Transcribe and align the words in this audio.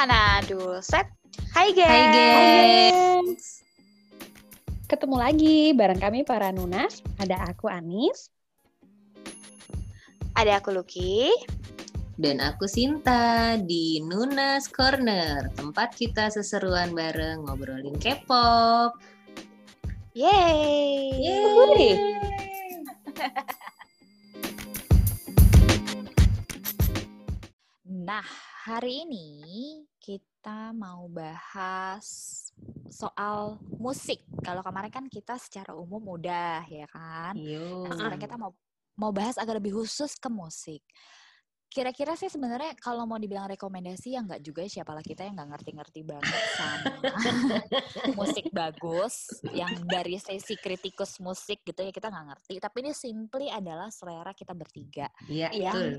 Hana 0.00 0.40
set. 0.80 1.12
Hai 1.52 1.76
gengs. 1.76 1.92
Hai 1.92 2.04
gengs. 2.08 3.44
Ketemu 4.88 5.16
lagi 5.20 5.76
bareng 5.76 6.00
kami 6.00 6.24
para 6.24 6.48
Nunas. 6.56 7.04
Ada 7.20 7.52
aku 7.52 7.68
Anis. 7.68 8.32
Ada 10.32 10.64
aku 10.64 10.72
Lucky. 10.72 11.28
Dan 12.16 12.40
aku 12.40 12.64
Sinta 12.64 13.60
di 13.60 14.00
Nunas 14.00 14.72
Corner, 14.72 15.52
tempat 15.52 15.92
kita 15.92 16.32
seseruan 16.32 16.96
bareng 16.96 17.44
ngobrolin 17.44 18.00
K-pop. 18.00 18.96
Yeay. 20.16 21.12
Yeay. 21.12 21.92
Nah, 28.00 28.24
hari 28.60 29.08
ini 29.08 29.88
kita 29.96 30.76
mau 30.76 31.08
bahas 31.08 32.04
soal 32.92 33.56
musik. 33.80 34.20
Kalau 34.44 34.60
kemarin 34.60 34.92
kan 34.92 35.06
kita 35.08 35.40
secara 35.40 35.72
umum 35.72 36.20
udah 36.20 36.68
ya 36.68 36.84
kan. 36.92 37.32
Yo. 37.40 37.88
Nah, 37.88 37.96
sekarang 37.96 38.20
kita 38.20 38.36
mau 38.36 38.52
mau 39.00 39.16
bahas 39.16 39.40
agak 39.40 39.64
lebih 39.64 39.80
khusus 39.80 40.12
ke 40.20 40.28
musik. 40.28 40.84
Kira-kira 41.70 42.18
sih 42.18 42.26
sebenarnya 42.26 42.74
kalau 42.82 43.06
mau 43.06 43.14
dibilang 43.14 43.46
rekomendasi 43.46 44.18
ya 44.18 44.26
nggak 44.26 44.42
juga 44.42 44.66
siapalah 44.66 45.06
kita 45.06 45.22
yang 45.22 45.38
nggak 45.38 45.50
ngerti-ngerti 45.54 46.02
banget 46.02 46.42
sama 46.58 46.98
musik 48.18 48.50
bagus 48.50 49.30
yang 49.54 49.70
dari 49.86 50.18
sesi 50.18 50.58
kritikus 50.58 51.22
musik 51.22 51.62
gitu 51.62 51.78
ya 51.78 51.94
kita 51.94 52.10
nggak 52.10 52.26
ngerti. 52.34 52.54
Tapi 52.58 52.76
ini 52.82 52.90
simply 52.90 53.46
adalah 53.48 53.86
selera 53.94 54.34
kita 54.34 54.50
bertiga. 54.50 55.06
Iya, 55.30 55.54
Yang, 55.54 55.74
betul. 55.78 55.90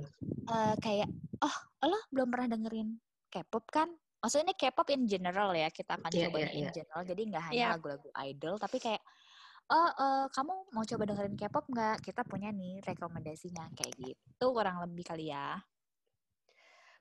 eh, 0.52 0.76
kayak 0.84 1.10
oh 1.40 1.56
lo 1.88 2.00
belum 2.12 2.28
pernah 2.28 2.48
dengerin 2.52 2.90
K-pop 3.32 3.66
kan? 3.72 3.88
Maksudnya 4.22 4.52
ini 4.52 4.56
K-pop 4.60 4.88
in 4.91 5.04
general 5.08 5.50
ya 5.56 5.72
kita 5.72 5.96
akan 5.98 6.12
Iya, 6.12 6.28
coba 6.28 6.38
iya, 6.44 6.50
in 6.52 6.66
iya. 6.68 6.72
general. 6.76 7.02
Jadi 7.08 7.22
nggak 7.32 7.44
hanya 7.48 7.56
Iya. 7.56 7.68
lagu-lagu 7.80 8.10
idol 8.28 8.56
tapi 8.60 8.78
kayak 8.78 9.02
oh 9.76 9.90
eh, 10.05 10.26
kamu 10.36 10.54
mau 10.76 10.84
coba 10.90 11.04
dengerin 11.10 11.36
K-pop 11.40 11.66
nggak? 11.74 11.96
Kita 12.05 12.22
punya 12.32 12.50
nih 12.60 12.74
rekomendasinya 12.90 13.64
kayak 13.78 13.94
gitu 14.04 14.46
kurang 14.55 14.78
lebih 14.84 15.04
kali 15.10 15.26
ya. 15.34 15.48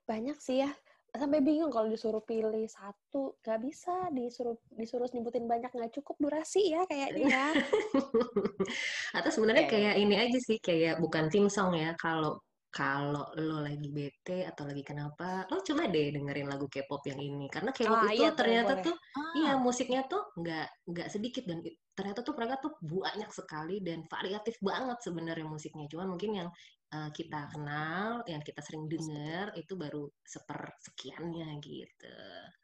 Banyak 0.09 0.39
sih 0.47 0.57
ya. 0.65 0.71
Sampai 1.11 1.43
bingung 1.43 1.73
kalau 1.75 1.89
disuruh 1.91 2.23
pilih 2.23 2.67
satu. 2.71 3.39
Gak 3.43 3.59
bisa 3.67 3.95
disuruh 4.15 4.57
disuruh 4.71 5.09
nyebutin 5.15 5.47
banyak. 5.51 5.71
Nggak 5.75 5.93
cukup 6.01 6.17
durasi 6.23 6.61
ya 6.75 6.83
kayaknya 6.87 7.27
ya. 7.35 7.47
Atau 9.17 9.31
sebenarnya 9.35 9.67
Iya, 9.67 9.71
kayak 9.73 9.95
ini 10.03 10.15
aja 10.19 10.39
sih, 10.39 10.59
kayak 10.63 11.01
bukan 11.03 11.25
tim 11.33 11.47
song 11.51 11.75
ya. 11.77 11.95
Kalau 11.99 12.39
kalau 12.71 13.27
lo 13.35 13.59
lagi 13.67 13.91
bete 13.91 14.47
atau 14.47 14.63
lagi 14.71 14.83
kenapa, 14.87 15.43
lo 15.51 15.59
coba 15.67 15.91
deh 15.91 16.15
dengerin 16.15 16.47
lagu 16.47 16.67
K-pop 16.71 17.03
yang 17.11 17.19
ini. 17.19 17.47
Karena 17.51 17.71
K-pop 17.75 17.99
Ah, 17.99 18.07
itu 18.07 18.23
iya 18.23 18.31
ternyata 18.39 18.73
boleh. 18.75 18.85
tuh 18.87 18.95
Ah, 19.19 19.35
Iya, 19.35 19.51
musiknya 19.63 20.01
tuh 20.11 20.23
nggak 20.39 20.67
nggak 20.91 21.09
sedikit 21.15 21.45
dan 21.51 21.59
ternyata 22.01 22.25
tuh 22.25 22.33
mereka 22.33 22.57
tuh 22.65 22.73
banyak 22.81 23.29
sekali 23.29 23.85
dan 23.85 24.09
variatif 24.09 24.57
banget 24.65 24.97
sebenarnya 25.05 25.45
musiknya. 25.45 25.85
Cuman 25.85 26.17
mungkin 26.17 26.33
yang 26.33 26.49
uh, 26.97 27.13
kita 27.13 27.53
kenal, 27.53 28.25
yang 28.25 28.41
kita 28.41 28.65
sering 28.65 28.89
dengar 28.89 29.53
itu 29.53 29.77
baru 29.77 30.09
sepersekiannya 30.25 31.61
gitu. 31.61 32.17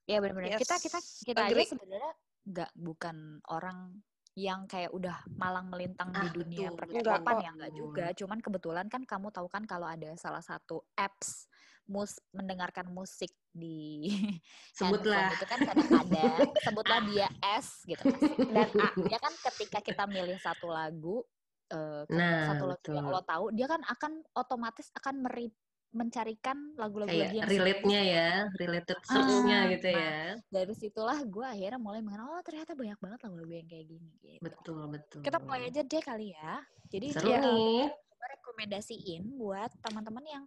ya 0.08 0.24
benar-benar. 0.24 0.56
Yes. 0.56 0.64
Kita 0.64 0.76
kita 0.80 0.98
kita 1.28 1.40
aja 1.52 1.64
sebenarnya 1.76 2.12
nggak 2.46 2.70
bukan 2.80 3.16
orang 3.52 4.00
yang 4.36 4.68
kayak 4.68 4.92
udah 4.92 5.16
malang 5.40 5.72
melintang 5.72 6.12
di 6.12 6.20
Ah, 6.20 6.32
dunia 6.32 6.68
betul, 6.72 6.76
per-K-popan 7.00 7.24
betul. 7.24 7.44
ya 7.44 7.50
nggak 7.56 7.72
juga. 7.76 8.06
Cuman 8.16 8.38
kebetulan 8.40 8.86
kan 8.88 9.02
kamu 9.04 9.28
tahu 9.32 9.48
kan 9.52 9.64
kalau 9.68 9.88
ada 9.88 10.12
salah 10.16 10.44
satu 10.44 10.80
apps 10.96 11.48
mus 11.86 12.18
mendengarkan 12.34 12.90
musik 12.90 13.30
di 13.50 14.10
Sebutlah. 14.78 15.32
itu 15.32 15.46
kan 15.46 15.60
kadang-kadang 15.62 16.50
sebutlah 16.60 17.00
dia 17.06 17.26
S 17.40 17.86
gitu 17.86 18.02
dan 18.50 18.68
A 18.74 18.88
dia 18.98 19.18
kan 19.18 19.32
ketika 19.32 19.78
kita 19.80 20.04
milih 20.04 20.36
satu 20.36 20.68
lagu 20.68 21.22
ke- 21.66 22.10
Nah, 22.10 22.52
satu 22.52 22.64
lagu 22.66 22.82
yang 22.90 23.06
betul. 23.06 23.14
lo 23.16 23.22
tahu 23.22 23.44
dia 23.50 23.66
kan 23.66 23.82
akan 23.82 24.12
otomatis 24.34 24.90
akan 24.94 25.22
meri 25.22 25.50
mencarikan 25.90 26.76
lagu-lagu 26.76 27.08
lagi 27.08 27.40
yang 27.40 27.48
relate-nya 27.48 28.00
ya, 28.04 28.30
related 28.60 28.98
search-nya 29.00 29.58
Ah, 29.64 29.70
gitu 29.72 29.88
nah, 29.88 29.96
ya. 29.96 30.18
dari 30.52 30.74
situlah 30.76 31.18
gue 31.24 31.46
akhirnya 31.46 31.80
mulai 31.80 32.04
mengenal 32.04 32.36
oh 32.36 32.42
ternyata 32.44 32.76
banyak 32.76 32.98
banget 33.00 33.20
lagu-lagu 33.24 33.52
yang 33.54 33.68
kayak 33.70 33.86
gini 33.88 34.10
gitu. 34.20 34.42
Betul, 34.44 34.80
betul. 34.92 35.20
Kita 35.24 35.38
mulai 35.40 35.72
aja 35.72 35.80
deh 35.80 36.02
kali 36.04 36.36
ya. 36.36 36.60
Jadi 36.92 37.06
Seru 37.16 37.32
ya, 37.32 37.40
nih. 37.40 37.88
coba 37.88 38.24
rekomendasiin 38.36 39.22
buat 39.40 39.70
teman-teman 39.80 40.24
yang 40.26 40.44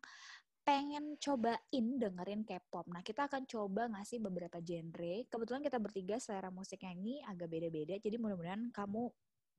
pengen 0.70 1.18
cobain 1.18 1.86
dengerin 1.98 2.46
K-pop. 2.46 2.86
Nah, 2.94 3.02
kita 3.02 3.26
akan 3.26 3.50
coba 3.50 3.90
ngasih 3.90 4.22
beberapa 4.22 4.62
genre. 4.62 5.26
Kebetulan 5.26 5.66
kita 5.66 5.82
bertiga 5.82 6.22
selera 6.22 6.54
musiknya 6.54 6.94
ini 6.94 7.26
agak 7.26 7.50
beda-beda. 7.50 7.98
Jadi 7.98 8.22
mudah-mudahan 8.22 8.70
kamu 8.70 9.10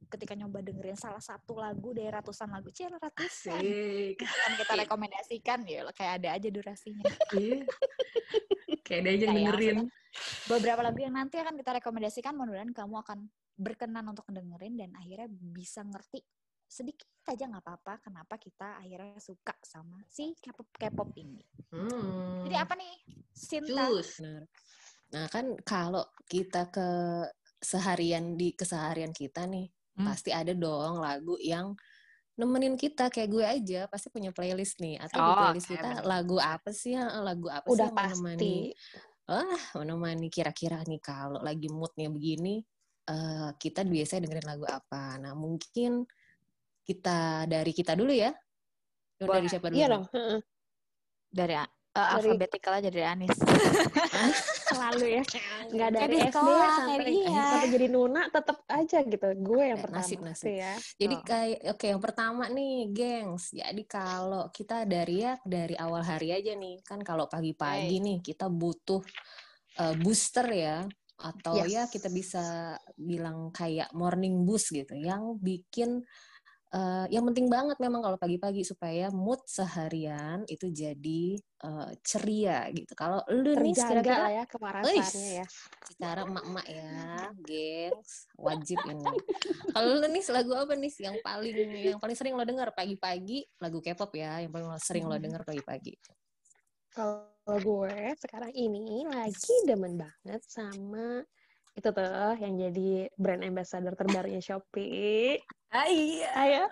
ketika 0.06 0.38
nyoba 0.38 0.62
dengerin 0.62 0.94
salah 0.94 1.18
satu 1.18 1.58
lagu 1.58 1.90
dari 1.90 2.14
ratusan 2.14 2.46
lagu, 2.54 2.70
cie 2.70 2.86
ratusan 2.86 3.58
Asik. 3.58 4.22
akan 4.22 4.52
kita 4.62 4.72
rekomendasikan 4.86 5.58
ya 5.66 5.84
kayak 5.90 6.12
ada 6.22 6.28
aja 6.38 6.48
durasinya. 6.48 7.02
Iya. 7.34 7.66
Kayak 8.86 9.00
ada 9.02 9.10
aja 9.10 9.26
ya, 9.26 9.30
dengerin. 9.34 9.78
beberapa 10.46 10.80
lagu 10.82 10.98
yang 11.02 11.14
nanti 11.14 11.38
akan 11.42 11.54
kita 11.58 11.82
rekomendasikan 11.82 12.34
mudah-mudahan 12.38 12.70
kamu 12.70 12.94
akan 13.02 13.18
berkenan 13.58 14.06
untuk 14.06 14.26
dengerin 14.30 14.78
dan 14.78 14.90
akhirnya 14.94 15.26
bisa 15.30 15.82
ngerti 15.82 16.22
sedikit 16.70 17.10
aja 17.26 17.50
nggak 17.50 17.66
apa-apa 17.66 17.98
kenapa 18.00 18.38
kita 18.38 18.78
akhirnya 18.78 19.18
suka 19.18 19.58
sama 19.60 19.98
si 20.06 20.38
K-pop 20.38 20.70
K-pop 20.72 21.10
ini. 21.18 21.42
Hmm. 21.74 22.46
Jadi 22.46 22.54
apa 22.54 22.78
nih? 22.78 22.94
Sinta. 23.34 23.90
Nah 25.10 25.26
kan 25.26 25.58
kalau 25.66 26.06
kita 26.24 26.70
ke 26.70 26.88
seharian 27.58 28.38
di 28.38 28.54
keseharian 28.54 29.10
kita 29.10 29.44
nih 29.44 29.68
Hmm. 29.90 30.06
pasti 30.06 30.30
ada 30.30 30.54
dong 30.54 31.02
lagu 31.02 31.34
yang 31.36 31.74
nemenin 32.38 32.78
kita 32.78 33.10
kayak 33.12 33.28
gue 33.28 33.44
aja 33.44 33.80
pasti 33.84 34.08
punya 34.08 34.30
playlist 34.32 34.78
nih 34.80 34.96
atau 34.96 35.18
di 35.18 35.28
Oh, 35.28 35.36
playlist 35.36 35.66
oke, 35.68 35.72
kita 35.76 35.88
bener. 35.92 36.04
lagu 36.08 36.36
apa 36.40 36.70
sih 36.72 36.94
ya 36.96 37.04
lagu 37.20 37.46
apa 37.52 37.66
Udah 37.68 37.90
sih 37.90 37.92
yang 37.92 37.96
menemani 38.00 38.56
pasti. 38.72 38.96
ah 39.28 39.60
menemani 39.76 40.26
kira-kira 40.32 40.78
nih 40.88 41.02
kalau 41.02 41.42
lagi 41.42 41.68
moodnya 41.68 42.08
begini 42.08 42.64
eh, 43.04 43.50
kita 43.60 43.84
biasanya 43.84 44.20
dengerin 44.24 44.48
lagu 44.48 44.64
apa 44.64 45.20
nah 45.20 45.34
mungkin 45.36 46.06
kita 46.90 47.46
dari 47.46 47.70
kita 47.70 47.94
dulu 47.94 48.10
ya 48.10 48.34
dari 49.14 49.28
Boleh. 49.30 49.50
siapa 49.52 49.66
dulu 49.70 49.78
Iya 49.78 49.86
dong. 49.88 50.04
heeh. 50.10 50.38
Dari 51.30 51.54
uh, 51.54 52.14
alfabetikal 52.16 52.72
aja 52.80 52.88
dari 52.90 53.04
Anis. 53.06 53.30
Selalu 54.70 55.20
ya. 55.20 55.22
Nggak 55.70 55.90
Kayak 55.90 55.92
dari 55.92 56.16
SD 56.18 56.28
sekolah, 56.32 56.68
sampai, 56.72 56.96
kayak 56.98 57.10
iya. 57.12 57.42
sampai 57.44 57.68
jadi 57.70 57.86
Nuna 57.90 58.22
tetap 58.30 58.58
aja 58.66 58.98
gitu. 59.02 59.26
Gue 59.38 59.62
yang 59.70 59.78
pertama 59.78 60.02
nasib, 60.02 60.18
nasib. 60.22 60.50
ya. 60.50 60.72
Jadi 60.96 61.14
Oh. 61.14 61.22
kayak 61.22 61.58
oke 61.74 61.86
yang 61.86 62.02
pertama 62.02 62.44
nih, 62.48 62.76
gengs. 62.90 63.44
Jadi 63.52 63.82
kalau 63.84 64.48
kita 64.50 64.86
dari 64.86 65.16
ya 65.22 65.34
dari 65.42 65.74
awal 65.76 66.02
hari 66.02 66.32
aja 66.32 66.54
nih, 66.54 66.82
kan 66.82 67.02
kalau 67.02 67.26
pagi-pagi 67.26 67.98
nih 68.00 68.18
kita 68.22 68.48
butuh 68.48 69.02
eh, 69.78 69.94
booster 70.00 70.46
ya 70.50 70.82
atau 71.20 71.60
ya 71.62 71.84
Yes. 71.84 71.92
kita 71.92 72.08
bisa 72.08 72.74
bilang 72.96 73.52
kayak 73.52 73.92
morning 73.92 74.42
boost 74.42 74.72
gitu 74.72 74.96
yang 74.96 75.36
bikin 75.36 76.00
eh, 76.70 77.06
yang 77.10 77.24
penting 77.30 77.50
banget 77.50 77.76
memang 77.82 78.00
kalau 78.02 78.18
pagi-pagi 78.18 78.62
supaya 78.62 79.10
mood 79.10 79.42
seharian 79.46 80.46
itu 80.46 80.70
jadi 80.70 81.38
eh, 81.38 81.90
ceria 82.02 82.66
gitu. 82.70 82.92
Kalau 82.94 83.22
lu 83.30 83.54
nih 83.58 83.74
kira-kira 83.74 84.42
ya 84.42 84.44
kewarasannya 84.46 85.30
ya. 85.42 85.46
secara 85.86 86.26
emak-emak 86.26 86.66
ya, 86.70 86.94
gengs, 87.42 88.30
wajib 88.38 88.78
ini. 88.86 89.14
Kalau 89.74 89.88
lu 89.98 90.06
nih 90.10 90.24
lagu 90.30 90.52
apa 90.54 90.72
nih 90.78 90.92
yang 91.02 91.16
paling 91.20 91.56
yang 91.94 91.98
paling 91.98 92.16
sering 92.16 92.34
lo 92.38 92.44
denger 92.46 92.70
pagi-pagi 92.72 93.46
lagu 93.58 93.78
K-pop 93.82 94.12
ya, 94.14 94.42
yang 94.42 94.52
paling 94.54 94.68
sering 94.78 95.04
lo 95.10 95.18
denger 95.18 95.42
pagi-pagi. 95.42 95.94
Kalau 96.90 97.30
gue 97.46 98.14
sekarang 98.18 98.50
ini 98.50 99.06
lagi 99.06 99.56
demen 99.62 99.94
banget 99.94 100.42
sama 100.46 101.22
itu 101.78 101.88
tuh 101.94 102.34
yang 102.42 102.54
jadi 102.58 103.08
brand 103.14 103.42
ambassador 103.46 103.94
terbarunya 103.94 104.42
Shopee. 104.42 105.38
Ah, 105.70 105.86
iya. 105.86 106.26
Ayo, 106.34 106.64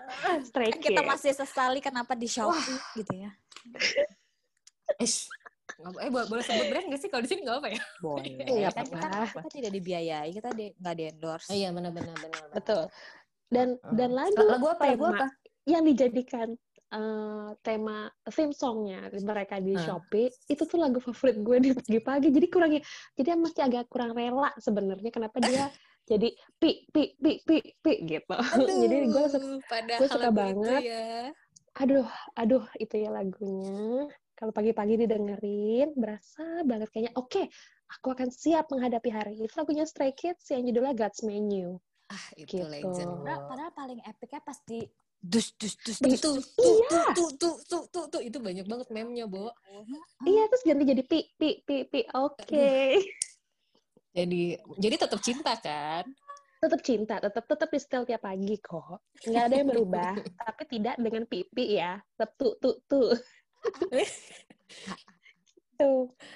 Stray 0.43 0.75
Kan 0.75 0.83
kita 0.83 0.99
masih 1.07 1.31
sesali 1.31 1.79
kenapa 1.79 2.19
di 2.19 2.27
Shopee 2.27 2.99
gitu 2.99 3.15
ya. 3.15 3.31
Ish. 4.99 5.31
Eh, 5.79 6.11
boleh, 6.11 6.27
boleh 6.27 6.43
sebut 6.43 6.67
brand 6.67 6.83
nggak 6.83 6.99
sih? 6.99 7.07
Kalau 7.07 7.23
di 7.23 7.31
sini 7.31 7.47
nggak 7.47 7.63
apa 7.63 7.69
ya? 7.71 7.81
Boleh. 8.03 8.27
Iya, 8.59 8.67
kan 8.75 8.83
kita, 8.91 9.07
apa-apa. 9.07 9.39
kita 9.39 9.49
tidak 9.55 9.71
dibiayai, 9.71 10.29
kita 10.35 10.49
di, 10.51 10.75
nggak 10.75 10.95
di 10.99 11.03
endorse. 11.15 11.47
Oh 11.47 11.55
iya, 11.55 11.71
benar-benar 11.71 12.11
benar. 12.19 12.43
Betul. 12.51 12.83
Dan 13.47 13.79
Heeh. 13.79 13.95
dan 13.95 14.09
lagu, 14.11 14.35
Lagu 14.35 14.67
apa? 14.67 14.83
Lagu 14.91 15.05
apa? 15.15 15.27
yang 15.69 15.83
dijadikan 15.85 16.57
eh, 16.89 17.49
tema 17.61 17.97
theme 18.27 18.51
songnya 18.51 18.99
mereka 19.21 19.57
di 19.57 19.73
Ah. 19.73 19.83
Shopee 19.85 20.29
itu 20.45 20.63
tuh 20.63 20.77
lagu 20.77 20.97
favorit 20.97 21.37
gue 21.37 21.57
di 21.59 21.69
pagi-pagi. 21.71 22.27
Jadi 22.29 22.47
kurang 22.47 22.71
jadi 23.13 23.29
masih 23.35 23.61
agak 23.61 23.85
kurang 23.87 24.11
rela 24.11 24.49
sebenarnya 24.57 25.09
kenapa 25.09 25.37
dia 25.39 25.69
jadi 26.09 26.29
pi 26.57 26.89
pi 26.89 27.13
pi 27.15 27.31
pi 27.45 27.57
pi 27.77 27.93
gitu. 28.03 28.35
jadi 28.81 28.95
gue 29.05 29.25
suka 29.27 29.37
Aduh, 29.39 29.61
padahal 29.65 29.99
gue 29.99 30.09
suka 30.09 30.29
banget. 30.31 30.81
ya. 30.83 31.29
aduh 31.75 32.09
aduh 32.33 32.65
itu 32.75 32.95
ya 32.97 33.09
lagunya 33.09 34.09
Kalau 34.33 34.55
pagi-pagi 34.55 34.95
didengerin, 34.97 35.91
berasa 35.99 36.63
banget 36.63 36.87
kayaknya, 36.89 37.11
oke, 37.13 37.43
aku 37.91 38.07
akan 38.09 38.31
siap 38.31 38.71
menghadapi 38.71 39.11
hari. 39.11 39.35
Itu 39.35 39.51
lagunya 39.53 39.83
Stray 39.83 40.15
Kids 40.15 40.47
yang 40.47 40.63
judulnya 40.63 40.95
God's 40.95 41.27
Menu. 41.27 41.75
Ah, 42.07 42.23
itu 42.39 42.55
Gitu. 42.55 42.63
legend. 42.63 43.19
Padahal, 43.19 43.41
padahal 43.45 43.71
paling 43.75 43.99
epicnya 43.99 44.39
pas 44.39 44.55
di 44.63 44.87
dus 45.19 45.51
dus 45.59 45.75
dus 45.83 45.97
dus. 45.99 46.19
tuh, 46.19 46.35
dus. 46.39 46.47
tuh, 46.55 46.79
Iya. 46.89 47.01
tuh, 47.13 47.29
tuh, 47.35 47.55
tuh, 47.67 47.83
tuh, 47.91 48.05
tuh, 48.07 48.21
itu 48.23 48.37
banyak 48.39 48.65
banget 48.65 48.87
meme-nya, 48.91 49.25
Bo. 49.27 49.51
Iya, 50.23 50.47
terus 50.47 50.63
ganti 50.63 50.83
jadi 50.87 51.03
pi, 51.03 51.19
pi, 51.35 51.49
pi, 51.63 51.75
pi. 51.87 52.01
Oke. 52.15 52.95
Jadi, 54.09 54.57
jadi 54.81 54.95
tetap 55.05 55.21
cinta 55.21 55.53
kan? 55.61 56.01
Tetap 56.59 56.81
cinta, 56.81 57.21
tetap 57.21 57.45
tetap 57.45 57.69
di 57.69 57.79
setel 57.79 58.03
tiap 58.09 58.25
pagi 58.25 58.57
kok. 58.57 59.05
Nggak 59.21 59.43
ada 59.47 59.55
yang 59.55 59.69
berubah, 59.69 60.11
tapi 60.49 60.63
tidak 60.65 60.97
dengan 60.97 61.23
pipi 61.29 61.77
ya. 61.77 62.01
Tetap 62.17 62.33
tuh, 62.35 62.57
tuh, 62.57 62.75
tuh. 62.89 63.13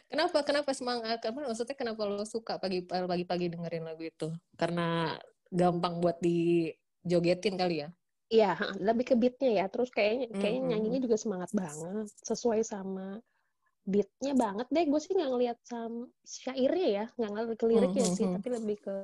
Kenapa, 0.07 0.45
kenapa 0.45 0.71
semangat? 0.71 1.17
Kenapa, 1.19 1.49
maksudnya 1.49 1.75
kenapa 1.75 2.05
lo 2.07 2.23
suka 2.23 2.61
pagi, 2.61 2.85
pagi-pagi 2.85 3.51
dengerin 3.51 3.83
lagu 3.89 4.05
itu? 4.05 4.29
Karena 4.55 5.17
gampang 5.49 5.99
buat 5.99 6.21
dijogetin 6.21 7.57
kali 7.57 7.83
ya? 7.83 7.89
Iya, 8.33 8.57
lebih 8.81 9.05
ke 9.13 9.15
beatnya 9.21 9.51
ya. 9.61 9.65
Terus 9.69 9.89
kayaknya 9.93 10.25
kayaknya 10.41 10.61
Mm, 10.65 10.69
nyanyinya 10.73 10.99
juga 11.05 11.17
semangat 11.21 11.51
banget, 11.53 12.07
sesuai 12.25 12.61
sama 12.65 13.21
beatnya 13.85 14.33
banget 14.33 14.67
deh. 14.73 14.85
Gue 14.89 14.99
sih 15.03 15.13
nggak 15.13 15.29
ngeliat 15.31 15.57
sama 15.69 16.09
syairnya 16.25 16.87
ya, 16.97 17.05
nggak 17.13 17.29
ngeliat 17.29 17.49
ke 17.61 17.65
liriknya 17.69 18.05
Mm, 18.07 18.15
sih, 18.17 18.25
mm, 18.25 18.29
mm. 18.31 18.35
tapi 18.39 18.47
lebih 18.57 18.77
ke 18.81 18.95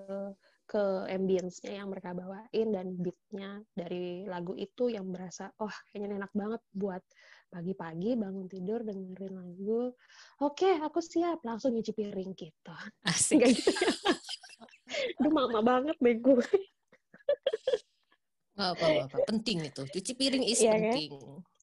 ke 0.69 0.83
ambience-nya 1.09 1.81
yang 1.81 1.89
mereka 1.89 2.13
bawain 2.13 2.67
dan 2.69 2.87
beatnya 2.93 3.49
dari 3.73 4.21
lagu 4.29 4.53
itu 4.53 4.85
yang 4.93 5.09
berasa, 5.09 5.49
oh 5.61 5.73
kayaknya 5.89 6.21
enak 6.21 6.31
banget 6.37 6.61
buat 6.77 7.01
pagi-pagi 7.49 8.13
bangun 8.13 8.45
tidur 8.45 8.85
dengerin 8.85 9.33
lagu. 9.33 9.89
Oke, 10.45 10.69
aku 10.77 11.01
siap 11.01 11.41
langsung 11.41 11.73
nyuci 11.73 11.93
piring 11.97 12.31
gitu. 12.37 12.73
Asik. 13.05 13.41
Gitu 13.49 13.73
ya. 13.73 13.89
Aduh, 15.21 15.31
mama 15.33 15.59
banget 15.61 15.97
deh 16.01 16.17
gue. 16.17 16.45
Nggak 18.59 18.71
apa, 18.75 18.83
nggak 18.85 19.07
apa. 19.07 19.17
Penting 19.23 19.57
itu. 19.63 19.81
Cuci 19.87 20.11
piring 20.13 20.43
is 20.43 20.59
Iya 20.59 20.67
kan? 20.67 20.75
penting. 20.75 21.11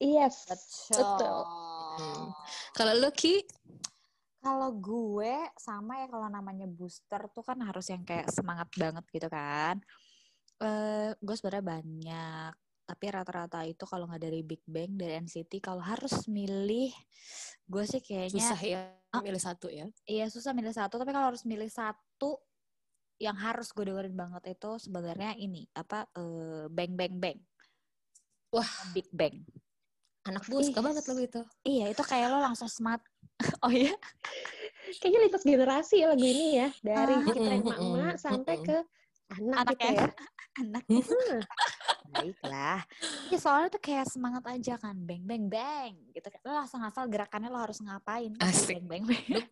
Yes, 0.01 0.35
Betul. 0.49 0.97
betul. 0.97 1.39
Hmm. 1.97 2.25
Kalau 2.73 2.93
lo, 2.97 3.09
Ki? 3.13 3.45
Kalau 4.37 4.69
gue 4.71 5.33
sama 5.55 6.01
ya 6.01 6.07
kalau 6.07 6.25
namanya 6.25 6.65
booster 6.65 7.29
tuh 7.29 7.41
kan 7.41 7.57
harus 7.59 7.85
yang 7.85 8.01
kayak 8.01 8.29
semangat 8.29 8.69
banget 8.73 9.05
gitu 9.09 9.27
kan. 9.27 9.77
Eh, 10.57 11.13
gue 11.13 11.35
sebenarnya 11.35 11.65
banyak, 11.67 12.51
tapi 12.81 13.05
rata-rata 13.11 13.61
itu 13.61 13.83
kalau 13.83 14.09
nggak 14.09 14.23
dari 14.23 14.41
Big 14.41 14.65
Bang 14.65 14.95
dari 14.95 15.21
NCT 15.21 15.61
kalau 15.61 15.81
harus 15.81 16.25
milih, 16.25 16.89
gue 17.63 17.83
sih 17.85 18.01
kayaknya 18.01 18.41
Susah 18.41 18.61
ya 18.61 18.81
Ah. 19.07 19.23
milih 19.23 19.39
satu 19.39 19.69
ya. 19.69 19.87
iya 20.03 20.27
susah 20.27 20.51
milih 20.51 20.73
satu. 20.73 20.97
Tapi 20.97 21.11
kalau 21.11 21.29
harus 21.31 21.45
milih 21.45 21.69
satu 21.69 22.41
yang 23.17 23.37
harus 23.37 23.73
gue 23.73 23.85
dengerin 23.85 24.13
banget 24.13 24.53
itu 24.53 24.77
sebenarnya 24.77 25.33
ini 25.35 25.65
apa 25.73 26.05
eh, 26.13 26.65
Bang 26.69 26.93
Bang 26.93 27.17
Bang. 27.17 27.37
Wah. 28.53 28.69
Big 28.93 29.09
Bang. 29.11 29.43
Anak 30.23 30.43
gue 30.45 30.59
suka 30.61 30.79
banget 30.83 31.03
lagu 31.07 31.21
itu. 31.23 31.41
Iya 31.63 31.91
itu 31.91 32.03
kayak 32.03 32.27
lo 32.31 32.39
langsung 32.39 32.69
smart. 32.69 33.01
oh 33.65 33.71
iya. 33.71 33.95
Kayaknya 34.99 35.19
lintas 35.27 35.43
generasi 35.43 35.95
ya 36.03 36.07
lagu 36.13 36.23
ini 36.23 36.61
ya. 36.61 36.69
Dari 36.79 37.13
Ah. 37.15 37.21
kita 37.25 37.39
yang 37.41 37.63
emak-emak 37.65 38.15
sampai 38.19 38.55
ke 38.61 38.77
anak 39.33 39.55
Anak 39.55 39.75
gitu 39.75 39.85
ya. 39.87 39.95
ya. 39.97 40.07
Anak. 40.61 40.83
Baiklah. 42.13 42.79
Ya 43.29 43.37
soalnya 43.37 43.69
tuh 43.69 43.81
kayak 43.83 44.07
semangat 44.07 44.43
aja 44.47 44.73
kan. 44.79 44.95
Bang 44.95 45.27
bang 45.27 45.45
bang. 45.47 45.93
Gitu 46.15 46.27
kan. 46.27 46.39
Lo 46.45 46.51
langsung 46.55 46.79
hafal 46.79 47.05
gerakannya 47.11 47.51
lo 47.51 47.59
harus 47.59 47.77
ngapain. 47.83 48.31
Kan 48.37 48.47
Asik. 48.47 48.79
Bang 48.79 48.85
bang 48.87 49.03
bang. 49.05 49.43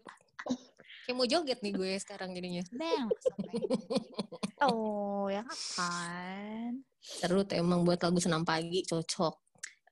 Kayak 1.06 1.18
mau 1.22 1.28
joget 1.30 1.60
nih 1.62 1.74
gue 1.78 1.92
sekarang 2.02 2.34
jadinya. 2.34 2.63
Bang. 2.74 3.07
bang. 3.13 3.62
Oh, 4.66 5.28
ya 5.28 5.44
kan. 5.78 6.80
Seru 6.98 7.44
tuh 7.46 7.60
emang 7.60 7.86
buat 7.86 8.02
lagu 8.02 8.18
senam 8.18 8.42
pagi 8.48 8.81
cocok. 8.88 9.36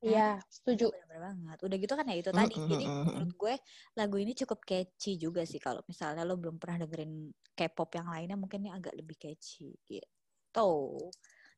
Iya, 0.02 0.42
setuju. 0.50 0.90
Bener 0.90 1.20
banget. 1.20 1.58
Udah 1.62 1.78
gitu 1.78 1.94
kan 1.94 2.06
ya 2.10 2.16
itu 2.18 2.32
tadi. 2.34 2.56
Mm, 2.58 2.68
Jadi 2.72 2.86
menurut 2.88 3.34
gue 3.38 3.54
lagu 4.00 4.18
ini 4.18 4.34
cukup 4.34 4.60
catchy 4.66 5.20
juga 5.22 5.46
sih 5.46 5.62
kalau 5.62 5.86
misalnya 5.86 6.26
lo 6.26 6.40
belum 6.40 6.58
pernah 6.58 6.88
dengerin 6.88 7.30
K-pop 7.54 7.92
yang 7.94 8.08
lainnya 8.10 8.38
mungkin 8.40 8.66
ini 8.66 8.72
agak 8.74 8.98
lebih 8.98 9.16
catchy 9.20 9.78
gitu. 9.86 10.72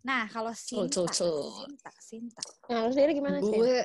Nah, 0.05 0.29
kalau 0.29 0.51
Sinta, 0.51 0.85
Betul, 0.85 1.05
betul. 1.07 1.37
Sinta, 1.65 1.91
Sinta. 1.97 2.43
Nah, 2.69 2.77
lu 2.85 2.91
sendiri 2.91 3.11
gimana 3.17 3.37
sih? 3.41 3.49
gue 3.49 3.77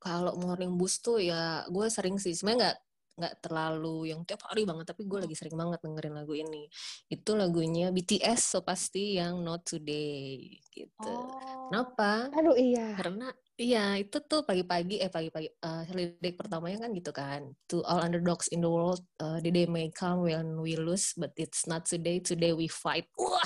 kalau 0.00 0.32
morning 0.40 0.74
boost 0.74 1.04
tuh 1.04 1.20
ya 1.20 1.62
gue 1.68 1.86
sering 1.92 2.16
sih 2.16 2.32
sebenarnya 2.32 2.58
nggak 2.58 2.78
nggak 3.20 3.44
terlalu 3.44 4.08
yang 4.08 4.24
tiap 4.24 4.40
hari 4.48 4.64
banget 4.64 4.88
tapi 4.88 5.04
gue 5.04 5.18
lagi 5.20 5.36
sering 5.36 5.54
banget 5.54 5.78
dengerin 5.78 6.16
lagu 6.16 6.32
ini 6.32 6.64
itu 7.06 7.30
lagunya 7.36 7.92
BTS 7.92 8.40
so 8.40 8.64
pasti 8.64 9.20
yang 9.20 9.38
Not 9.40 9.68
Today 9.68 10.56
gitu 10.72 11.12
Oh. 11.12 11.68
kenapa 11.68 12.32
Aduh 12.32 12.56
iya. 12.56 12.96
karena 12.96 13.28
iya 13.54 13.94
itu 13.94 14.18
tuh 14.20 14.42
pagi-pagi 14.42 14.98
eh 14.98 15.06
pagi-pagi 15.06 15.48
eh 15.52 15.84
lirik 15.92 16.34
pertamanya 16.34 16.82
kan 16.82 16.90
gitu 16.90 17.12
kan 17.12 17.42
to 17.68 17.84
all 17.84 18.00
underdogs 18.00 18.48
in 18.48 18.58
the 18.58 18.66
world 18.66 18.98
uh, 19.18 19.36
the 19.38 19.52
day 19.52 19.68
may 19.68 19.92
come 19.92 20.24
when 20.24 20.56
we 20.58 20.74
lose 20.74 21.12
but 21.14 21.30
it's 21.36 21.68
not 21.68 21.84
today 21.84 22.18
today 22.18 22.50
we 22.50 22.66
fight 22.66 23.04
wah 23.14 23.44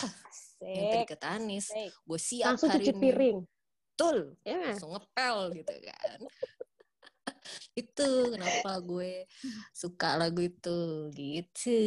yang 0.63 0.89
tadi 0.89 0.99
Asik. 1.03 1.11
kata 1.13 1.27
Anis 1.37 1.67
Asik. 1.69 1.91
gue 1.93 2.21
siap 2.23 2.47
Langsung 2.55 2.71
hari 2.71 2.81
cuci 2.81 2.93
ini 2.93 3.03
piring. 3.03 3.39
betul 3.91 4.17
Ya 4.41 4.53
nggak? 4.55 4.69
langsung 4.73 4.91
ngepel 4.93 5.37
gitu 5.55 5.75
kan 5.85 6.19
itu 7.81 8.09
kenapa 8.33 8.81
gue 8.81 9.29
suka 9.73 10.17
lagu 10.17 10.45
itu 10.45 11.11
gitu. 11.13 11.81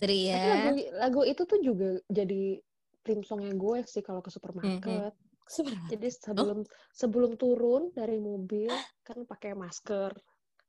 Seri 0.00 0.18
Tapi 0.30 0.40
ya 0.40 0.44
lagu, 0.64 0.80
lagu 0.96 1.20
itu 1.26 1.42
tuh 1.44 1.60
juga 1.60 2.00
jadi 2.08 2.58
theme 3.04 3.24
songnya 3.26 3.52
gue 3.52 3.84
sih 3.84 4.00
kalau 4.00 4.24
ke 4.24 4.32
supermarket. 4.32 5.12
Mm-hmm. 5.12 5.92
Jadi 5.92 6.08
sebelum 6.08 6.64
sebelum 6.96 7.36
turun 7.36 7.92
dari 7.92 8.16
mobil 8.16 8.72
kan 9.04 9.28
pakai 9.28 9.52
masker, 9.52 10.16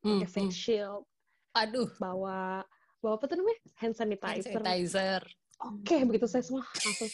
Hmm, 0.06 0.22
pakai 0.22 0.30
face 0.30 0.54
hmm. 0.54 0.62
shield, 0.62 1.04
aduh 1.58 1.90
bawa 1.98 2.62
bawa 3.02 3.14
apa 3.18 3.26
tuh 3.26 3.42
namanya 3.42 3.58
hand 3.82 3.98
hand 3.98 4.14
sanitizer. 4.14 4.54
sanitizer 4.54 5.22
Oke, 5.66 5.98
begitu 6.06 6.30
saya 6.30 6.46
semua 6.46 6.62
langsung 6.62 7.10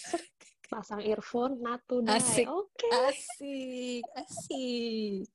pasang 0.71 1.03
earphone, 1.03 1.59
natu 1.59 1.99
dai. 1.99 2.15
Asik. 2.15 2.47
Oke. 2.47 2.87
asik 3.11 4.03
asik 4.15 5.27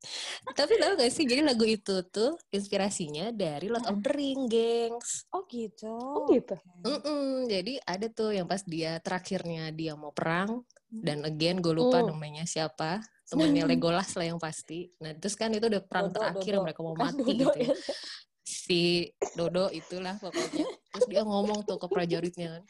tapi 0.53 0.73
tau 0.77 0.93
gak 0.95 1.09
sih 1.09 1.23
jadi 1.23 1.45
lagu 1.45 1.63
itu 1.63 2.01
tuh 2.07 2.35
inspirasinya 2.49 3.29
dari 3.31 3.69
Lord 3.69 3.85
of 3.85 4.01
the 4.01 4.11
Ring 4.11 4.49
gengs 4.49 5.29
Oh 5.29 5.45
gitu. 5.47 5.93
Oh 5.93 6.25
gitu. 6.27 6.57
Mm-mm, 6.83 7.47
jadi 7.47 7.77
ada 7.83 8.09
tuh 8.09 8.33
yang 8.33 8.45
pas 8.45 8.65
dia 8.65 8.97
terakhirnya 8.99 9.69
dia 9.71 9.93
mau 9.93 10.11
perang 10.11 10.65
dan 10.89 11.21
again 11.23 11.61
gue 11.61 11.71
lupa 11.71 11.99
Hmm. 11.99 12.11
namanya 12.11 12.45
siapa 12.45 12.99
temennya 13.27 13.67
Legolas 13.71 14.17
lah 14.17 14.25
yang 14.25 14.41
pasti 14.41 14.89
nah 14.97 15.13
terus 15.13 15.35
kan 15.35 15.51
itu 15.51 15.67
udah 15.67 15.83
perang 15.83 16.09
Dodo, 16.09 16.17
terakhir 16.17 16.53
Dodo. 16.55 16.65
mereka 16.65 16.81
mau 16.81 16.95
Bukan 16.95 17.05
mati 17.05 17.21
Dodo 17.21 17.33
gitu 17.53 17.59
ya. 17.59 17.69
ya. 17.69 17.75
si 18.43 18.83
Dodo 19.35 19.67
itulah 19.71 20.15
pokoknya 20.17 20.65
terus 20.91 21.07
dia 21.07 21.23
ngomong 21.23 21.63
tuh 21.63 21.77
ke 21.77 21.87
prajuritnya 21.87 22.59
kan 22.59 22.63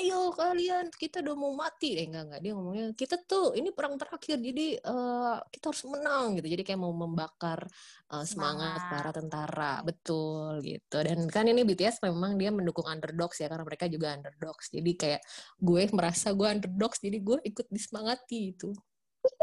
ayo 0.00 0.32
kalian 0.32 0.88
kita 0.88 1.20
udah 1.20 1.36
mau 1.36 1.52
mati. 1.52 2.00
Eh 2.00 2.08
enggak 2.08 2.24
enggak. 2.28 2.40
Dia 2.40 2.52
ngomongnya 2.56 2.86
kita 2.96 3.16
tuh 3.28 3.52
ini 3.52 3.68
perang 3.76 4.00
terakhir 4.00 4.40
jadi 4.40 4.66
eh, 4.80 5.36
kita 5.52 5.64
harus 5.68 5.84
menang 5.84 6.40
gitu. 6.40 6.48
Jadi 6.48 6.62
kayak 6.64 6.80
mau 6.80 6.92
membakar 6.96 7.68
eh, 8.08 8.24
semangat 8.24 8.80
Semangat. 8.80 8.92
para 8.92 9.10
tentara. 9.12 9.72
Betul 9.84 10.64
gitu. 10.64 10.96
Dan 11.04 11.28
kan 11.28 11.44
ini 11.44 11.60
BTS 11.66 12.00
memang 12.08 12.40
dia 12.40 12.48
mendukung 12.48 12.88
underdogs 12.88 13.36
ya 13.40 13.52
karena 13.52 13.64
mereka 13.68 13.84
juga 13.90 14.16
underdogs. 14.16 14.72
Jadi 14.72 14.90
kayak 14.96 15.20
gue 15.60 15.82
merasa 15.92 16.32
gue 16.32 16.48
underdogs 16.48 16.98
jadi 17.04 17.18
gue 17.20 17.38
ikut 17.44 17.66
disemangati 17.68 18.56
itu 18.56 18.72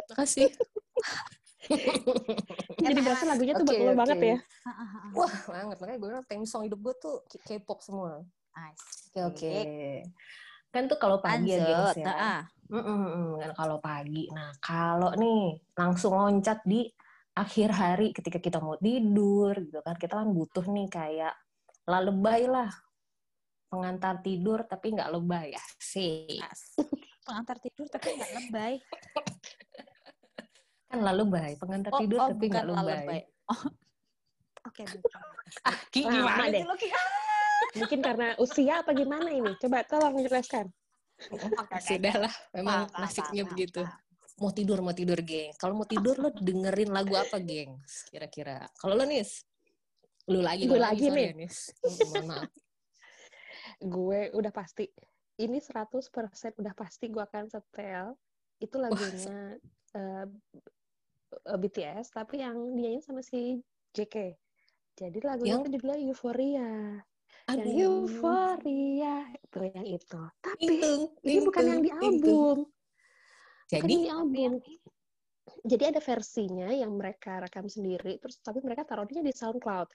makasih 0.10 0.50
Jadi 2.80 3.00
berasa 3.04 3.28
lagunya 3.30 3.54
tuh 3.54 3.68
Oke, 3.68 3.78
lo 3.78 3.92
oke. 3.94 4.00
banget 4.00 4.18
ya. 4.24 4.38
wah 5.14 5.36
banget. 5.46 5.78
Makanya 5.78 5.98
gue 6.02 6.10
bilang 6.10 6.26
theme 6.26 6.48
song 6.48 6.66
hidup 6.66 6.80
gue 6.82 6.96
tuh 6.98 7.16
K-pop 7.46 7.80
semua 7.84 8.24
Oke 9.10 9.20
oke. 9.26 9.54
Kan 10.70 10.86
tuh 10.86 10.98
kalau 10.98 11.18
pagi 11.18 11.50
ya 11.50 11.60
gengs 11.60 11.98
Lanjut. 11.98 12.06
ya. 12.06 12.14
Ah, 12.14 12.42
Mm-mm, 12.70 13.42
kan 13.42 13.52
kalau 13.58 13.78
pagi. 13.82 14.30
Nah 14.30 14.54
kalau 14.62 15.12
nih 15.18 15.58
langsung 15.74 16.14
loncat 16.14 16.62
di 16.64 16.86
akhir 17.34 17.70
hari 17.72 18.08
ketika 18.12 18.38
kita 18.38 18.60
mau 18.60 18.78
tidur 18.78 19.56
gitu 19.58 19.80
kan 19.80 19.96
kita 19.96 20.20
kan 20.20 20.28
butuh 20.30 20.66
nih 20.68 20.88
kayak 20.88 21.34
lalebay 21.88 22.46
lah 22.46 22.70
pengantar 23.70 24.20
tidur 24.20 24.66
tapi 24.66 24.94
nggak 24.94 25.10
lebay 25.10 25.56
ya 25.58 25.64
sih. 25.82 26.38
Pengantar 27.26 27.58
tidur 27.58 27.86
tapi 27.90 28.08
nggak 28.14 28.32
lebay. 28.38 28.74
kan 30.90 31.00
lalebay 31.02 31.54
pengantar 31.58 31.92
Oh, 31.94 32.00
tidur 32.02 32.20
oh 32.22 32.28
tapi 32.30 32.46
nggak 32.50 32.66
lebay. 32.66 32.86
lalebay. 32.86 33.22
Oh. 33.50 33.62
Oke, 34.70 34.84
bukan. 34.86 35.22
Ah, 35.66 35.74
Lama 35.98 36.14
gimana 36.14 36.46
deh. 36.54 36.62
lo? 36.62 36.76
Mungkin 37.78 38.00
karena 38.02 38.34
usia 38.40 38.82
apa 38.82 38.92
gimana 38.96 39.30
ini? 39.30 39.54
Coba 39.60 39.86
tolong 39.86 40.18
oke. 40.18 41.78
Sudahlah, 41.84 42.32
memang 42.56 42.88
Paham, 42.88 42.94
paham, 42.96 43.02
nasibnya 43.04 43.44
paham, 43.44 43.52
begitu. 43.54 43.84
paham. 43.84 44.08
mau 44.40 44.56
tidur 44.56 44.80
mau 44.80 44.96
tidur 44.96 45.20
geng 45.20 45.52
kalau 45.60 45.76
mau 45.76 45.84
tidur 45.84 46.16
lo 46.16 46.32
dengerin 46.32 46.96
lagu 46.96 47.12
apa 47.12 47.44
geng 47.44 47.76
kira-kira 48.08 48.64
kalau 48.80 48.96
lo 48.96 49.04
nis 49.04 49.44
lu 50.32 50.40
lagi 50.40 50.64
Gue 50.64 50.80
lo 50.80 50.88
lagi 50.88 51.12
sorry 51.12 51.20
nih. 51.20 51.28
ya, 51.28 51.32
nis 51.44 51.58
mohon 52.08 52.24
maaf 52.24 52.48
gue 53.84 54.20
udah 54.32 54.52
pasti 54.56 54.88
ini 55.44 55.60
100% 55.60 56.56
udah 56.56 56.72
pasti 56.72 57.12
gue 57.12 57.20
akan 57.20 57.52
setel 57.52 58.16
itu 58.64 58.76
lagunya 58.80 59.60
eh, 59.92 60.28
eh, 61.44 61.58
BTS 61.60 62.16
tapi 62.16 62.40
yang 62.40 62.56
dinyanyiin 62.80 63.04
sama 63.04 63.20
si 63.20 63.60
JK 63.92 64.40
jadi 64.96 65.20
lagunya 65.20 65.60
Yang? 65.60 65.62
itu 65.64 65.70
judulnya 65.76 65.98
Euphoria 66.00 66.70
yang 67.56 67.66
Aduh. 67.66 68.06
Euphoria 68.06 69.16
itu 69.34 69.60
yang 69.74 69.86
itu. 69.88 70.22
Tapi 70.42 70.64
Intung, 70.66 71.02
ini 71.26 71.40
bukan 71.42 71.64
yang 71.66 71.82
di 71.82 71.92
album. 71.92 72.58
Bukan 72.66 72.78
jadi 73.70 73.94
yang 74.10 74.26
di 74.30 74.42
album. 74.50 74.54
Jadi 75.66 75.84
ada 75.92 76.02
versinya 76.02 76.70
yang 76.72 76.94
mereka 76.96 77.42
rekam 77.42 77.66
sendiri 77.66 78.22
terus 78.22 78.40
tapi 78.40 78.62
mereka 78.62 78.86
taruhnya 78.86 79.26
di 79.26 79.34
SoundCloud. 79.34 79.90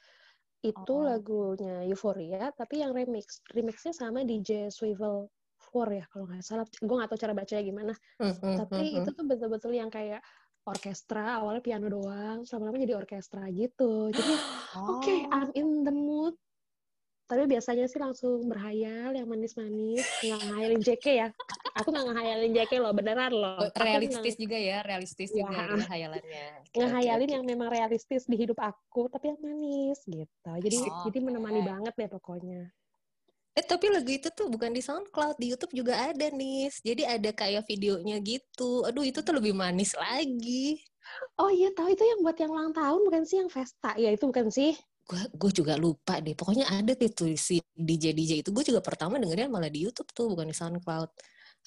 Itu 0.65 0.95
Oh. 0.97 1.05
lagunya 1.05 1.85
Euphoria 1.87 2.51
tapi 2.57 2.83
yang 2.83 2.91
remix 2.97 3.41
remixnya 3.53 3.95
sama 3.95 4.25
DJ 4.27 4.73
Swivel 4.73 5.31
4 5.73 5.91
ya 5.95 6.05
kalau 6.11 6.25
nggak 6.29 6.43
salah. 6.45 6.67
Gue 6.67 6.97
nggak 6.99 7.11
tahu 7.15 7.21
cara 7.21 7.35
bacanya 7.35 7.63
gimana. 7.65 7.93
Hmm, 8.21 8.35
hmm, 8.35 8.57
tapi 8.67 8.83
hmm, 8.83 8.99
itu 9.03 9.11
tuh 9.15 9.25
betul-betul 9.27 9.73
yang 9.75 9.91
kayak 9.91 10.21
orkestra 10.65 11.45
awalnya 11.45 11.61
piano 11.61 11.87
doang 11.93 12.41
lama-lama 12.49 12.77
jadi 12.81 12.95
orkestra 12.97 13.47
gitu. 13.53 14.11
Jadi 14.11 14.33
oke 14.91 15.15
I'm 15.31 15.51
in 15.55 15.87
the 15.87 15.95
mood 15.95 16.35
tapi 17.25 17.49
biasanya 17.49 17.89
sih 17.89 17.97
langsung 17.97 18.45
berhayal 18.45 19.17
yang 19.17 19.25
manis-manis 19.25 20.05
nggak 20.21 20.39
ngehayalin 20.45 20.81
JK 20.81 21.07
ya 21.09 21.29
aku 21.73 21.89
nggak 21.89 22.07
ngehayalin 22.13 22.53
JK 22.53 22.73
loh 22.79 22.93
beneran 22.93 23.33
loh 23.33 23.57
Oh, 23.65 23.69
realistis 23.81 24.37
juga 24.37 24.57
ya 24.57 24.85
realistis 24.85 25.33
Ya. 25.33 25.41
juga 25.41 25.57
ya 25.57 25.85
hayalannya 25.89 26.47
ngehayalin 26.71 27.29
oke. 27.29 27.35
yang 27.41 27.45
memang 27.45 27.69
realistis 27.69 28.23
di 28.25 28.37
hidup 28.37 28.61
aku 28.61 29.09
tapi 29.09 29.33
yang 29.33 29.41
manis 29.41 29.99
gitu 30.05 30.29
jadi 30.61 30.77
Oh, 30.85 31.03
jadi 31.09 31.19
menemani 31.21 31.61
banget 31.63 31.93
deh 31.97 32.11
pokoknya 32.11 32.69
Eh 33.55 33.63
tapi 33.63 33.87
lagu 33.87 34.11
itu 34.11 34.35
tuh 34.35 34.51
bukan 34.51 34.75
di 34.75 34.83
SoundCloud, 34.83 35.39
di 35.39 35.55
YouTube 35.55 35.79
juga 35.79 36.11
ada 36.11 36.27
nih. 36.27 36.75
Jadi 36.83 37.07
ada 37.07 37.31
kayak 37.31 37.63
videonya 37.71 38.19
gitu. 38.19 38.83
Aduh 38.83 39.07
itu 39.07 39.23
tuh 39.23 39.31
lebih 39.39 39.55
manis 39.55 39.95
lagi. 39.95 40.83
oh 41.39 41.55
iya 41.55 41.71
tahu 41.71 41.95
itu 41.95 42.03
yang 42.03 42.19
buat 42.19 42.35
yang 42.35 42.51
ulang 42.51 42.75
tahun 42.75 43.07
bukan 43.07 43.23
sih 43.23 43.39
yang 43.39 43.47
Vesta 43.47 43.95
ya 43.95 44.11
itu 44.11 44.27
bukan 44.27 44.51
sih 44.51 44.75
Gue 45.05 45.21
gue 45.37 45.51
juga 45.53 45.77
lupa 45.77 46.17
deh. 46.25 46.33
Pokoknya 46.33 46.65
ada 46.73 46.97
tuh 46.97 47.37
si 47.37 47.61
DJ 47.77 48.17
DJ 48.17 48.41
itu. 48.41 48.51
Gue 48.51 48.65
juga 48.65 48.81
pertama 48.81 49.21
dengerin 49.21 49.53
malah 49.53 49.69
di 49.69 49.85
YouTube 49.85 50.09
tuh 50.17 50.33
bukan 50.33 50.49
di 50.49 50.57
SoundCloud. 50.57 51.11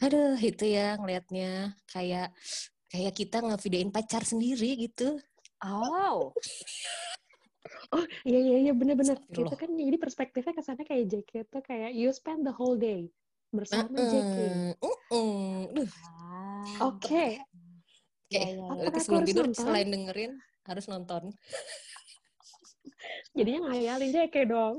Aduh 0.01 0.37
itu 0.41 0.65
ya 0.65 0.97
ngelihatnya 0.97 1.77
kayak 1.89 2.33
kayak 2.89 3.13
kita 3.13 3.41
ngevideoin 3.45 3.93
pacar 3.93 4.25
sendiri 4.25 4.77
gitu. 4.89 5.17
Oh, 5.65 6.33
oh 7.95 8.05
iya 8.21 8.39
iya 8.39 8.57
iya 8.69 8.73
itu 8.73 8.93
Astagfirullah. 8.93 9.57
kan 9.57 9.69
jadi 9.73 9.97
perspektifnya 9.97 10.53
kesannya 10.53 10.85
kayak 10.85 11.05
JK 11.09 11.31
tuh 11.49 11.61
kayak 11.65 11.91
you 11.97 12.09
spend 12.13 12.45
the 12.45 12.53
whole 12.53 12.77
day 12.77 13.09
bersama 13.49 13.89
JK 13.89 14.37
Mm-mm, 14.37 14.75
mm-mm. 14.77 15.73
Duh, 15.73 15.89
Ah, 16.05 16.93
oke 16.93 17.01
Oke, 17.07 17.25
Ya, 18.27 18.43
ya, 18.43 18.59
ya. 18.59 18.91
sebelum 18.99 19.23
harus 19.23 19.29
tidur 19.31 19.45
nonton? 19.47 19.63
selain 19.63 19.87
dengerin 19.87 20.31
harus 20.67 20.85
nonton. 20.91 21.23
Jadinya 23.31 23.71
ngayalin 23.71 24.09
JK 24.11 24.35
dong 24.45 24.77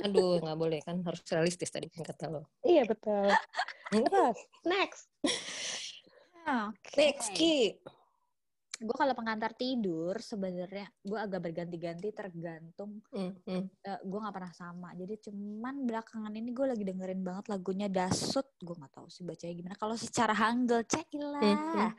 Aduh, 0.00 0.40
nggak 0.40 0.56
boleh 0.56 0.80
kan 0.80 0.96
harus 1.04 1.20
realistis 1.28 1.68
tadi 1.68 1.92
kan 1.92 2.00
kata 2.00 2.32
lo. 2.32 2.48
iya 2.64 2.88
betul 2.88 3.28
terus 3.90 4.38
next 4.64 5.10
Oke. 6.40 6.96
Next 6.96 7.30
Ki. 7.30 7.76
Gue 8.80 8.96
kalau 8.96 9.12
pengantar 9.12 9.52
tidur 9.52 10.16
sebenarnya 10.24 10.88
gue 11.04 11.18
agak 11.20 11.44
berganti-ganti 11.44 12.16
tergantung 12.16 13.04
Hmm, 13.12 13.36
hmm. 13.44 13.68
gue 14.08 14.18
nggak 14.24 14.32
pernah 14.32 14.54
sama. 14.56 14.96
Jadi 14.96 15.20
cuman 15.28 15.84
belakangan 15.84 16.32
ini 16.32 16.48
gue 16.48 16.64
lagi 16.64 16.80
dengerin 16.80 17.20
banget 17.20 17.52
lagunya 17.52 17.92
Dasut. 17.92 18.48
Gue 18.56 18.72
nggak 18.72 18.88
tahu 18.96 19.06
sih 19.12 19.20
bacanya 19.20 19.52
gimana. 19.52 19.76
Kalau 19.76 20.00
secara 20.00 20.32
Hangul, 20.32 20.80
cekilah. 20.88 21.44
Hmm, 21.44 21.92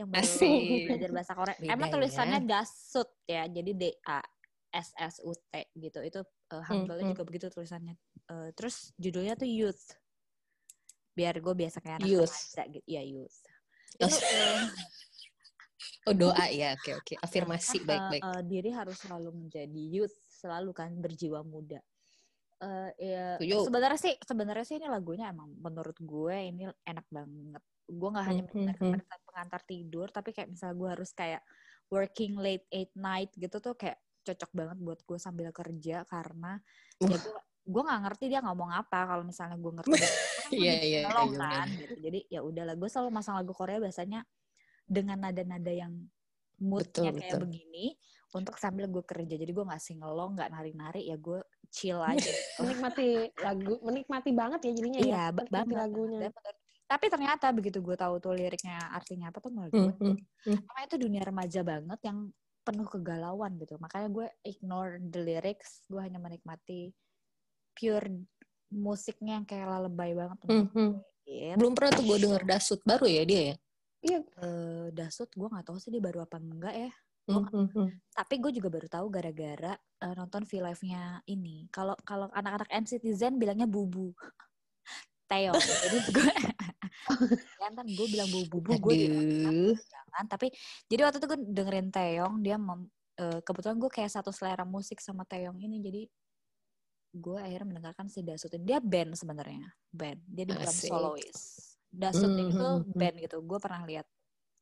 Yang 0.00 0.08
baru 0.08 0.48
belajar 0.88 1.10
bahasa 1.12 1.32
Korea. 1.36 1.56
Beda 1.60 1.72
Emang 1.76 1.88
ya. 1.88 1.94
tulisannya 2.00 2.40
Dasut 2.48 3.08
ya. 3.28 3.44
Jadi 3.44 3.70
D 3.76 3.84
A 4.08 4.24
S 4.72 4.96
S 4.96 5.20
U 5.22 5.32
T 5.36 5.52
gitu. 5.76 6.00
Itu 6.00 6.20
uh, 6.24 6.64
Hangulnya 6.64 7.04
hmm. 7.06 7.12
juga 7.12 7.22
begitu 7.28 7.46
tulisannya. 7.52 7.94
Eh, 8.32 8.50
terus 8.56 8.96
judulnya 8.96 9.36
tuh 9.36 9.48
Youth. 9.48 9.94
Biar 11.12 11.36
gue 11.36 11.54
biasa 11.54 11.78
kayak 11.84 12.00
anak 12.00 12.08
Youth. 12.08 12.32
remaja 12.32 12.62
gitu. 12.72 12.86
Ya 12.88 13.02
Youth. 13.04 13.38
Oh, 14.00 14.08
Itu, 14.08 14.16
eh, 14.16 14.64
Oh 16.02 16.14
doa 16.14 16.50
ya, 16.50 16.74
oke 16.74 16.98
oke. 16.98 17.14
Afirmasi 17.22 17.78
kan, 17.86 17.86
baik-baik. 17.86 18.22
eh, 18.22 18.26
eh, 18.26 18.42
diri 18.42 18.70
harus 18.74 18.96
selalu 18.98 19.30
menjadi 19.46 19.82
youth, 19.86 20.16
selalu 20.26 20.70
kan 20.74 20.90
berjiwa 20.98 21.46
muda. 21.46 21.78
Eh 22.62 22.90
ya, 22.98 23.38
sebenarnya 23.38 23.98
sih 23.98 24.14
sebenarnya 24.22 24.64
sih 24.66 24.76
ini 24.78 24.86
lagunya 24.90 25.30
emang 25.30 25.50
menurut 25.58 25.94
gue 26.02 26.36
ini 26.42 26.66
enak 26.86 27.06
banget. 27.10 27.62
Gue 27.86 28.08
nggak 28.14 28.26
hanya 28.26 28.42
Hmm, 28.42 28.50
mendengarkan 28.50 28.86
hmm, 28.86 28.92
pada 28.94 29.04
saat 29.06 29.22
pengantar 29.26 29.60
tidur, 29.66 30.06
tapi 30.10 30.30
kayak 30.34 30.48
misalnya 30.50 30.76
gue 30.78 30.88
harus 30.90 31.10
kayak 31.14 31.42
working 31.90 32.34
late 32.38 32.66
at 32.70 32.90
night 32.98 33.30
gitu 33.38 33.58
tuh 33.62 33.74
kayak 33.78 33.98
cocok 34.22 34.50
banget 34.54 34.78
buat 34.78 35.00
gue 35.02 35.18
sambil 35.18 35.48
kerja 35.50 36.06
karena 36.06 36.58
ya 37.02 37.18
gue 37.18 37.38
gue 37.62 37.82
nggak 37.82 38.00
ngerti 38.08 38.24
dia 38.26 38.40
ngomong 38.42 38.70
apa. 38.74 39.06
Kalau 39.06 39.22
misalnya 39.22 39.56
gue 39.58 39.72
ngerti 39.78 39.94
kan 39.94 40.02
gue 40.02 40.10
Iya, 40.52 40.74
bisa 40.76 40.84
iya, 40.84 41.00
iya, 41.00 41.00
iya, 41.06 41.38
kan 41.38 41.66
gitu. 41.78 41.94
Jadi 42.02 42.18
ya 42.28 42.40
udahlah 42.42 42.74
gue 42.76 42.88
selalu 42.90 43.10
masang 43.14 43.34
lagu 43.38 43.52
Korea 43.54 43.78
biasanya 43.78 44.20
dengan 44.84 45.18
nada-nada 45.22 45.72
yang 45.72 45.94
Betul, 46.62 46.68
moodnya 46.68 47.10
kayak 47.16 47.32
betul. 47.38 47.42
begini 47.48 47.86
untuk 48.34 48.54
sambil 48.58 48.86
gue 48.90 49.04
kerja. 49.06 49.34
Jadi 49.38 49.50
gue 49.50 49.64
nggak 49.64 49.82
singelong 49.82 50.34
nggak 50.36 50.50
nari-nari 50.50 51.06
ya 51.08 51.16
gue 51.16 51.40
chill 51.70 52.02
aja. 52.10 52.32
Menikmati 52.60 53.30
lagu 53.40 53.74
menikmati 53.80 54.30
banget 54.34 54.60
ya 54.68 54.72
jadinya 54.74 55.00
ya 55.00 55.06
iya 55.06 55.24
menikmati 55.30 55.52
banget 55.54 55.76
lagunya. 55.78 56.30
tapi 56.92 57.08
ternyata 57.08 57.48
begitu 57.56 57.80
gue 57.80 57.96
tahu 57.96 58.20
tuh 58.20 58.36
liriknya 58.36 58.76
artinya 58.92 59.32
apa 59.32 59.40
tuh 59.40 59.48
menurut 59.48 59.72
Hmm, 59.72 59.96
gue 59.96 60.12
hmm, 60.12 60.60
hmm. 60.60 60.84
itu 60.84 60.96
dunia 61.00 61.24
remaja 61.24 61.64
banget 61.64 61.98
yang 62.04 62.28
penuh 62.62 62.86
kegalauan 62.86 63.58
gitu 63.58 63.74
makanya 63.78 64.08
gue 64.08 64.26
ignore 64.42 65.02
the 65.02 65.18
lyrics 65.18 65.82
gue 65.90 65.98
hanya 65.98 66.22
menikmati 66.22 66.94
pure 67.74 68.08
musiknya 68.72 69.38
yang 69.42 69.46
kayak 69.46 69.68
lebay 69.86 70.16
banget 70.16 70.38
Hmm, 70.48 70.66
hmm. 70.72 70.92
Gitu. 71.22 71.54
Belum 71.54 71.72
pernah 71.78 71.94
tuh 71.94 72.02
gue 72.02 72.18
denger 72.18 72.42
dasut 72.42 72.80
baru 72.82 73.06
ya 73.06 73.22
dia 73.22 73.42
ya. 73.42 73.54
iya 74.02 74.18
Eh, 74.42 74.86
Dasut 74.90 75.30
gue 75.30 75.46
nggak 75.46 75.70
tahu 75.70 75.78
sih 75.78 75.94
dia 75.94 76.02
baru 76.02 76.26
apa 76.26 76.42
enggak 76.42 76.74
ya 76.74 76.92
Hmm, 77.22 77.46
hmm, 77.46 77.66
hmm. 77.70 77.88
tapi 78.18 78.42
gue 78.42 78.50
juga 78.50 78.66
baru 78.66 78.90
tahu 78.90 79.06
gara-gara 79.06 79.78
eh, 79.78 80.14
nonton 80.18 80.42
V 80.42 80.58
Live-nya 80.58 81.22
ini. 81.30 81.70
Kalau 81.70 81.94
kalau 82.02 82.26
anak-anak 82.34 82.66
NCTzen 82.66 83.38
bilangnya 83.38 83.70
bubu. 83.70 84.10
Teo. 85.28 85.52
Jadi 85.56 85.98
gue 86.12 86.34
kan 87.58 87.86
gue 87.88 88.06
bilang 88.10 88.28
bubu 88.28 88.58
bubu 88.60 88.92
gue 88.92 89.08
jangan. 89.88 90.24
Tapi 90.28 90.52
jadi 90.86 91.08
waktu 91.08 91.18
itu 91.22 91.26
gue 91.30 91.40
dengerin 91.40 91.88
Taeyong 91.88 92.34
dia 92.44 92.56
mem- 92.60 92.90
eh, 93.16 93.40
kebetulan 93.42 93.76
gue 93.80 93.90
kayak 93.90 94.10
satu 94.12 94.30
selera 94.30 94.62
musik 94.68 95.00
sama 95.00 95.24
Taeyong 95.24 95.58
ini 95.62 95.80
jadi 95.80 96.02
gue 97.12 97.38
akhirnya 97.38 97.68
mendengarkan 97.68 98.08
si 98.08 98.24
Dasut. 98.24 98.52
Dia 98.56 98.80
band 98.80 99.12
sebenarnya, 99.16 99.68
band. 99.92 100.20
Dia 100.24 100.44
di 100.48 100.52
bukan 100.56 100.72
Asik. 100.72 100.88
soloist. 100.88 101.76
Dasut 101.92 102.32
Hmm, 102.32 102.48
itu 102.48 102.56
hmm, 102.56 102.88
hmm. 102.88 102.96
band 102.96 103.16
gitu. 103.20 103.36
Gue 103.44 103.58
pernah 103.60 103.84
lihat. 103.84 104.08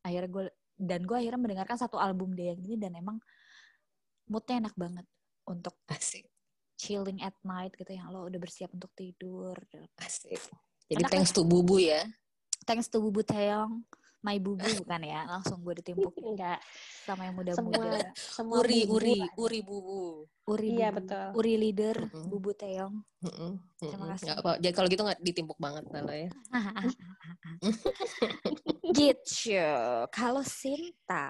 Akhirnya 0.03 0.29
gue 0.29 0.43
dan 0.81 1.05
gue 1.05 1.13
akhirnya 1.13 1.39
mendengarkan 1.39 1.77
satu 1.77 2.01
album 2.01 2.33
dia 2.33 2.51
yang 2.51 2.59
ini 2.65 2.75
dan 2.75 2.97
emang 2.97 3.21
moodnya 4.25 4.65
enak 4.67 4.75
banget 4.75 5.05
untuk 5.45 5.77
Asik, 5.91 6.25
chilling 6.81 7.21
at 7.21 7.37
night 7.45 7.69
gitu 7.77 7.93
yang 7.93 8.09
lo 8.09 8.25
udah 8.25 8.41
bersiap 8.41 8.73
untuk 8.73 8.89
tidur. 8.97 9.53
asik. 10.01 10.41
Jadi 10.89 11.05
Enak 11.05 11.13
thanks 11.13 11.29
to 11.29 11.45
Bubu 11.45 11.77
ya. 11.77 12.01
Thanks 12.65 12.89
to 12.89 12.97
Bubu 12.97 13.21
Taeyong, 13.21 13.85
my 14.25 14.37
bubu 14.41 14.61
bukan 14.85 15.01
ya, 15.05 15.25
langsung 15.29 15.61
gue 15.61 15.77
ditimpuk 15.81 16.13
enggak 16.21 16.57
sama 17.05 17.29
yang 17.29 17.37
semua 17.53 17.73
muda-muda. 17.73 18.09
semua 18.17 18.55
Uri, 18.61 18.79
bubu 18.85 18.93
Uri, 18.97 19.17
lah. 19.17 19.29
Uri 19.37 19.59
Bubu. 19.61 20.01
Uri 20.49 20.69
iya 20.77 20.89
Bubu. 20.89 20.97
betul 21.01 21.27
Uri 21.37 21.53
leader, 21.57 21.97
Mm-mm. 22.09 22.25
Bubu 22.29 22.49
Taeyong. 22.57 22.95
Mm-mm, 23.21 23.51
Terima 23.77 23.93
mm-mm. 23.97 24.09
kasih. 24.17 24.25
Nggak 24.25 24.37
apa, 24.41 24.51
jadi 24.57 24.73
kalau 24.73 24.87
gitu 24.89 25.01
nggak 25.05 25.21
ditimpuk 25.21 25.57
banget 25.61 25.83
kalau 25.89 26.13
ya. 26.13 26.29
gitu. 28.97 29.61
Kalau 30.09 30.43
Sinta, 30.45 31.29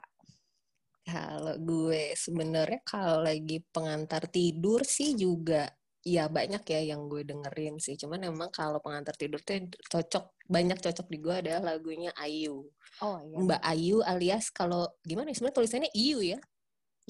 Kalau 1.11 1.55
gue 1.59 2.15
sebenarnya 2.15 2.79
kalau 2.87 3.19
lagi 3.19 3.59
pengantar 3.75 4.31
tidur 4.31 4.87
sih 4.87 5.13
juga 5.19 5.67
ya 6.01 6.25
banyak 6.31 6.63
ya 6.65 6.95
yang 6.95 7.11
gue 7.11 7.27
dengerin 7.27 7.77
sih. 7.77 7.99
Cuman 7.99 8.23
emang 8.25 8.49
kalau 8.49 8.79
pengantar 8.79 9.13
tidur 9.19 9.43
tuh 9.43 9.67
cocok 9.91 10.47
banyak 10.47 10.79
cocok 10.79 11.07
di 11.11 11.17
gue 11.19 11.35
adalah 11.35 11.75
lagunya 11.75 12.15
Ayu. 12.15 12.63
oh 13.01 13.17
iya, 13.23 13.37
Mbak 13.37 13.61
Ayu 13.65 13.97
alias 14.03 14.51
kalau 14.51 14.87
gimana 15.03 15.31
ya 15.31 15.35
sebenarnya 15.35 15.57
tulisannya 15.57 15.91
Iyu 15.93 16.19
ya. 16.23 16.39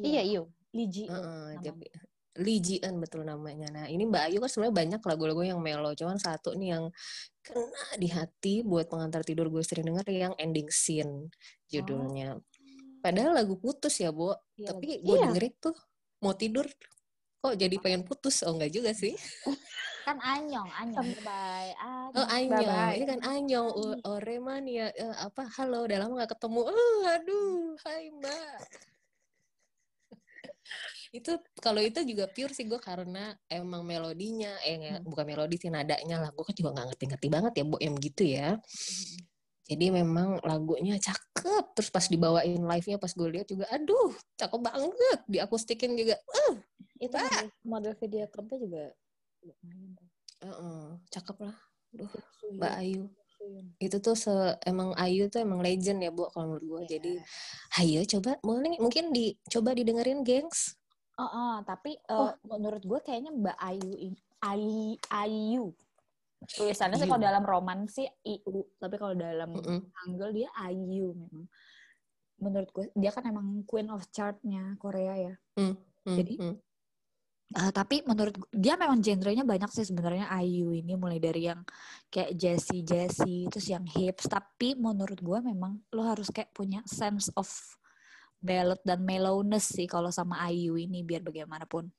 iya 0.02 0.22
iya 0.24 0.42
Liji. 0.72 1.06
Heeh, 1.08 1.60
Nama. 1.60 1.62
jadi 1.62 1.88
Lee 2.40 2.64
Ji 2.64 2.80
Eun 2.80 3.04
betul 3.04 3.28
namanya. 3.28 3.68
Nah, 3.68 3.86
ini 3.92 4.08
Mbak 4.08 4.24
Ayu 4.32 4.38
kan 4.40 4.48
sebenarnya 4.48 4.76
banyak 4.76 5.02
lagu-lagu 5.04 5.44
yang 5.44 5.60
melo, 5.60 5.92
cuman 5.92 6.16
satu 6.16 6.56
nih 6.56 6.80
yang 6.80 6.86
kena 7.44 7.86
di 8.00 8.08
hati 8.08 8.64
buat 8.64 8.88
pengantar 8.88 9.28
tidur 9.28 9.52
gue 9.52 9.60
sering 9.60 9.92
denger 9.92 10.08
yang 10.08 10.34
Ending 10.40 10.72
Scene 10.72 11.28
judulnya. 11.68 12.40
Padahal 13.02 13.34
lagu 13.34 13.58
putus 13.58 13.98
ya, 13.98 14.10
Bo. 14.10 14.32
Iya, 14.56 14.72
Tapi 14.72 15.02
gue 15.02 15.16
Iya. 15.16 15.26
dengerin 15.28 15.54
tuh 15.58 15.76
mau 16.22 16.32
tidur 16.32 16.70
kok 17.42 17.58
jadi 17.58 17.74
pengen 17.78 18.06
putus. 18.06 18.46
Oh, 18.46 18.54
enggak 18.54 18.70
juga 18.70 18.94
sih. 18.94 19.18
Kan 20.02 20.18
anyong, 20.18 20.66
anyong. 20.76 21.10
Bye. 21.22 21.74
Oh, 22.14 22.26
Anyong. 22.26 22.66
Bye-bye. 22.66 22.94
Ini 22.98 23.06
kan 23.06 23.22
Anyong. 23.22 23.70
O- 23.70 24.02
Oremania. 24.12 24.90
Eh, 24.92 25.14
apa, 25.16 25.46
halo, 25.58 25.86
udah 25.86 25.98
lama 25.98 26.26
gak 26.26 26.34
ketemu. 26.34 26.62
Oh, 26.66 27.02
aduh. 27.06 27.78
Hai, 27.86 28.10
Mbak. 28.10 28.58
itu 31.12 31.32
kalau 31.60 31.84
itu 31.84 32.00
juga 32.02 32.26
pure 32.26 32.50
sih 32.50 32.64
gue 32.64 32.80
karena 32.80 33.36
emang 33.46 33.84
melodinya 33.84 34.56
eh 34.64 34.80
nggak- 34.80 35.04
bukan 35.04 35.26
melodi 35.28 35.60
sih 35.60 35.68
nadanya 35.68 36.24
lah 36.24 36.32
gue 36.32 36.40
kan 36.40 36.56
juga 36.56 36.72
nggak 36.72 36.88
ngerti-ngerti 36.96 37.28
banget 37.28 37.54
ya 37.60 37.64
bo 37.68 37.76
yang 37.78 37.96
gitu 38.00 38.24
ya 38.24 38.56
jadi 39.68 39.86
memang 39.92 40.40
lagunya 40.40 40.96
cakep 41.42 41.66
terus 41.74 41.90
pas 41.90 42.06
dibawain 42.06 42.62
live-nya 42.62 43.02
pas 43.02 43.10
gue 43.10 43.30
lihat 43.34 43.48
juga 43.50 43.66
aduh 43.74 44.14
cakep 44.38 44.60
banget. 44.62 45.20
Diakustikin 45.26 45.98
juga 45.98 46.16
uh, 46.22 46.54
Itu 47.02 47.18
model, 47.18 47.48
model 47.66 47.94
video 47.98 48.26
klipnya 48.30 48.58
juga 48.62 48.82
tuh. 49.42 49.54
uh-uh, 50.46 50.86
cakep 51.10 51.38
lah. 51.42 51.58
Duh, 51.92 52.08
Suyun, 52.40 52.56
Mbak 52.62 52.74
Ayu. 52.78 53.04
Itu 53.82 53.98
tuh 53.98 54.14
se 54.14 54.32
emang 54.70 54.94
Ayu 54.96 55.26
tuh 55.28 55.42
emang 55.42 55.66
legend 55.66 56.06
ya 56.06 56.14
bu 56.14 56.30
kalau 56.30 56.56
menurut 56.56 56.64
gue. 56.64 56.82
Jadi 56.98 57.14
ayo 57.82 58.06
coba 58.06 58.38
mungkin 58.46 58.78
mungkin 58.78 59.06
dicoba 59.10 59.74
didengerin 59.74 60.22
gengs. 60.22 60.78
Oh, 61.18 61.26
oh, 61.26 61.56
tapi 61.66 61.98
eh, 61.98 62.14
Oh. 62.14 62.34
menurut 62.46 62.82
gue 62.86 63.00
kayaknya 63.02 63.34
Mbak 63.34 63.58
Ayu 63.58 63.92
ini 63.98 64.18
Ayu, 64.42 64.98
Ayu. 65.10 65.64
Tulisannya 66.42 66.98
sih 66.98 67.06
Ayu. 67.06 67.12
kalau 67.14 67.22
dalam 67.22 67.44
roman 67.46 67.80
sih 67.86 68.10
IU, 68.26 68.66
tapi 68.82 68.96
kalau 68.98 69.14
dalam 69.14 69.54
Mm-mm. 69.54 69.94
Hangul 70.02 70.30
dia 70.34 70.50
Ayu 70.58 71.14
memang. 71.14 71.46
Menurut 72.42 72.70
gue 72.74 72.86
dia 72.98 73.14
kan 73.14 73.22
emang 73.30 73.62
queen 73.70 73.94
of 73.94 74.02
chartnya 74.10 74.74
Korea 74.82 75.14
ya. 75.14 75.34
Hmm, 75.54 75.78
Jadi, 76.02 76.42
hmm. 76.42 76.58
Eh, 77.52 77.68
tapi 77.76 78.00
menurut 78.08 78.32
gu- 78.32 78.48
dia 78.56 78.80
memang 78.80 79.04
genrenya 79.04 79.44
banyak 79.44 79.68
sih 79.76 79.84
sebenarnya 79.84 80.32
Ayu 80.32 80.72
ini 80.72 80.96
mulai 80.96 81.20
dari 81.20 81.52
yang 81.52 81.68
kayak 82.08 82.32
Jessie 82.40 82.80
Jessie 82.80 83.44
terus 83.52 83.68
yang 83.68 83.84
hips 83.84 84.32
tapi 84.32 84.72
menurut 84.80 85.20
gue 85.20 85.40
memang 85.44 85.84
lo 85.92 86.08
harus 86.08 86.32
kayak 86.32 86.56
punya 86.56 86.80
sense 86.88 87.28
of 87.36 87.52
ballad 88.40 88.80
dan 88.88 89.04
mellowness 89.04 89.68
sih 89.68 89.84
kalau 89.84 90.08
sama 90.16 90.40
Ayu 90.48 90.80
ini 90.80 91.04
biar 91.04 91.28
bagaimanapun. 91.28 91.92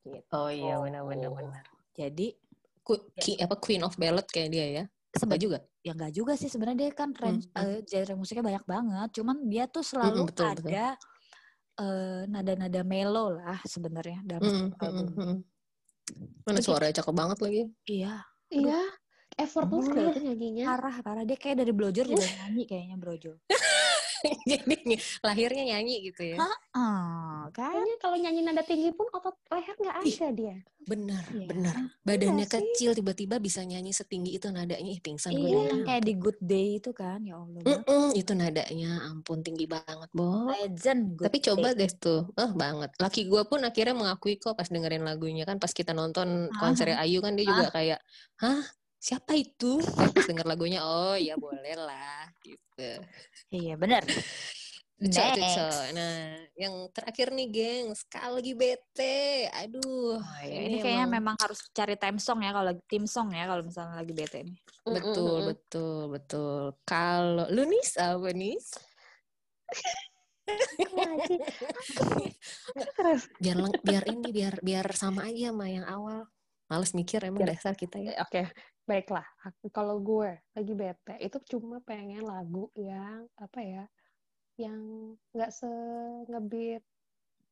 Gitu. 0.00 0.24
oh 0.32 0.48
iya 0.48 0.80
benar-benar 0.80 1.28
benar 1.28 1.64
Jadi 1.92 2.32
Ku- 2.80 3.12
ki- 3.14 3.38
apa 3.38 3.54
Queen 3.54 3.82
of 3.82 3.94
Ballad 3.94 4.26
kayak 4.26 4.50
dia 4.50 4.66
ya? 4.66 4.84
Seben- 5.10 5.38
juga? 5.38 5.58
ya 5.80 5.90
enggak 5.90 6.12
juga 6.12 6.32
sih 6.34 6.46
sebenarnya. 6.46 6.78
Dia 6.80 6.92
kan 6.92 7.10
range 7.12 7.50
Hmm, 7.50 7.60
eh, 7.62 7.80
genre 7.82 8.14
musiknya 8.14 8.44
banyak 8.46 8.64
banget. 8.64 9.08
Cuman 9.16 9.36
dia 9.46 9.64
tuh 9.66 9.82
selalu 9.82 10.26
betul, 10.26 10.48
betul. 10.54 10.70
ada 10.70 10.86
eh, 11.76 12.22
nada-nada 12.26 12.80
mellow 12.82 13.32
lah 13.32 13.56
sebenarnya 13.64 14.20
dalam 14.22 14.42
Mm, 14.42 14.52
setiap 14.52 14.76
mm, 14.76 14.84
album. 14.84 15.06
mm, 15.08 15.16
mm. 15.16 15.38
mana 16.42 16.58
Jadi- 16.58 16.66
suaranya 16.66 16.94
cakep 16.94 17.14
banget 17.14 17.38
lagi. 17.40 17.62
Iya, 17.86 18.14
Iya, 18.50 18.80
effortless 19.36 19.86
itu 19.88 20.20
nyanyinya. 20.20 20.64
parah 20.66 20.96
parah. 21.00 21.24
Dia 21.24 21.38
kayak 21.38 21.56
dari 21.58 21.72
Blojor 21.72 22.04
juga 22.04 22.26
nyanyi 22.42 22.64
kayaknya 22.66 22.96
Brojo. 22.96 23.32
jadi 24.50 24.74
ny- 24.84 25.00
lahirnya 25.20 25.64
nyanyi 25.70 25.94
gitu 26.06 26.22
ya? 26.24 26.38
Ah, 26.72 27.48
kan? 27.50 27.72
Kayaknya 27.72 27.96
kalau 27.98 28.16
nyanyi 28.16 28.40
nada 28.42 28.62
tinggi 28.62 28.90
pun 28.90 29.06
otot 29.08 29.36
leher 29.48 29.74
nggak 29.74 29.96
Ih. 30.02 30.16
ada 30.16 30.28
dia. 30.32 30.56
benar 30.80 31.20
Iya. 31.28 31.44
benar 31.44 31.74
badannya 32.00 32.46
sih? 32.46 32.52
kecil 32.56 32.96
tiba-tiba 32.96 33.36
bisa 33.36 33.60
nyanyi 33.60 33.92
setinggi 33.92 34.32
itu 34.32 34.48
nadanya 34.48 34.88
ih 34.88 34.98
pingsan 34.98 35.28
gue 35.30 35.38
Iya, 35.38 35.52
dengerin. 35.52 35.70
yang 35.70 35.82
kayak 35.84 36.02
di 36.02 36.14
Good 36.16 36.40
Day 36.40 36.68
itu 36.74 36.90
kan, 36.90 37.20
ya 37.20 37.36
Allah. 37.36 37.60
banget. 37.60 37.84
Mm-mm, 37.84 38.08
itu 38.14 38.32
nadanya 38.32 38.90
ampun 39.06 39.38
tinggi 39.40 39.68
banget 39.68 40.08
bo 40.10 40.48
Legend 40.48 41.02
Good 41.14 41.26
tapi 41.26 41.38
coba 41.42 41.68
Day. 41.70 41.84
deh 41.84 41.92
tuh 41.94 42.20
eh 42.32 42.50
banget 42.50 42.90
laki 42.96 43.20
gue 43.24 43.42
pun 43.44 43.60
akhirnya 43.60 43.92
mengakui 43.92 44.34
kok 44.34 44.56
pas 44.56 44.66
dengerin 44.66 45.04
lagunya 45.04 45.44
kan 45.44 45.56
pas 45.56 45.68
kita 45.68 45.92
nonton 45.92 46.48
Ah. 46.48 46.58
konser 46.58 46.88
Ayu 46.90 47.20
kan 47.20 47.36
dia 47.36 47.44
juga 47.44 47.68
kayak 47.70 48.00
hah 48.38 48.64
siapa 49.00 49.32
itu 49.32 49.80
denger 50.28 50.44
lagunya 50.44 50.84
oh 50.84 51.16
ya 51.16 51.34
boleh 51.40 51.74
lah 51.74 52.28
gitu 52.44 53.00
Iya, 53.50 53.74
benar. 53.74 54.06
Cok, 55.00 55.34
cok. 55.36 55.84
Nah, 55.96 56.38
yang 56.54 56.86
terakhir 56.94 57.34
nih, 57.34 57.48
geng. 57.50 57.86
Sekali 57.98 58.30
lagi 58.38 58.52
bete. 58.54 59.50
Aduh. 59.50 60.22
Oh, 60.22 60.40
iya. 60.44 60.70
Ini 60.70 60.78
kayaknya 60.78 61.06
memang 61.10 61.34
harus 61.40 61.66
cari 61.74 61.98
time 61.98 62.22
song 62.22 62.46
ya 62.46 62.54
kalau 62.54 62.70
lagi 62.70 62.82
tim 62.86 63.10
song 63.10 63.34
ya 63.34 63.50
kalau 63.50 63.66
misalnya 63.66 63.98
lagi 63.98 64.12
bete 64.14 64.38
nih. 64.46 64.56
Betul, 64.86 65.36
betul, 65.50 66.00
betul. 66.14 66.62
Kalau 66.86 67.48
lu 67.50 67.66
nis 67.66 67.96
apa 67.98 68.30
nis? 68.30 68.70
Terus 72.94 73.22
Biar 73.42 73.56
leng- 73.56 73.82
biar 73.82 74.04
ini 74.06 74.28
biar 74.30 74.54
biar 74.62 74.86
sama 74.94 75.26
aja 75.26 75.50
sama 75.50 75.66
yang 75.66 75.86
awal. 75.90 76.28
Males 76.70 76.94
mikir 76.94 77.18
emang 77.26 77.42
Biar- 77.42 77.58
dasar 77.58 77.74
kita 77.74 77.98
ya. 77.98 78.14
Oke, 78.22 78.46
baiklah. 78.86 79.26
Aku- 79.42 79.74
Kalau 79.74 79.98
gue 79.98 80.38
lagi 80.54 80.72
bete, 80.72 81.18
itu 81.18 81.36
cuma 81.50 81.82
pengen 81.82 82.22
lagu 82.22 82.70
yang 82.78 83.26
apa 83.36 83.58
ya, 83.58 83.84
yang 84.54 84.78
nggak 85.34 85.50
se 85.50 85.66
ngebeat 86.30 86.84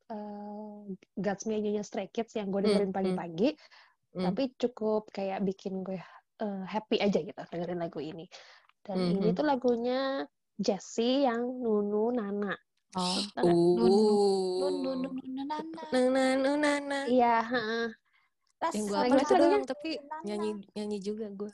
eh, 0.09 0.79
Guts 1.19 1.45
Me 1.45 1.61
nyanyi 1.61 1.85
Stray 1.85 2.09
Kids 2.09 2.33
yang 2.33 2.49
gue 2.49 2.65
dengerin 2.65 2.89
Hmm, 2.89 2.97
pagi-pagi, 2.97 3.53
Hmm. 4.17 4.25
tapi 4.25 4.57
cukup 4.57 5.11
kayak 5.11 5.45
bikin 5.45 5.85
gue 5.85 6.01
eh, 6.39 6.65
happy 6.65 6.97
aja 6.97 7.19
gitu 7.19 7.43
dengerin 7.53 7.77
lagu 7.77 7.99
ini. 7.99 8.25
Dan 8.81 8.97
Hmm, 8.97 9.11
ini 9.19 9.29
hmm. 9.29 9.37
tuh 9.37 9.45
lagunya 9.45 10.23
Jessie 10.57 11.27
yang 11.27 11.43
Nunu 11.45 12.15
Nana. 12.15 12.55
Oh. 12.97 13.21
Tau 13.37 13.43
nggak? 13.45 13.53
Nun, 13.53 13.85
Uh. 13.85 14.57
nun, 14.65 14.75
nun, 14.81 14.99
nun, 15.03 15.29
nana. 15.37 15.59
Nah, 15.93 16.79
nah. 16.81 17.05
Iya, 17.05 17.37
heeh. 18.59 18.75
Yang 18.75 18.85
gue 18.87 18.99
lagunya? 18.99 19.37
doang, 19.39 19.65
tapi 19.65 19.91
nyanyi 20.27 20.51
nyanyi 20.75 20.99
juga 20.99 21.27
gue. 21.31 21.53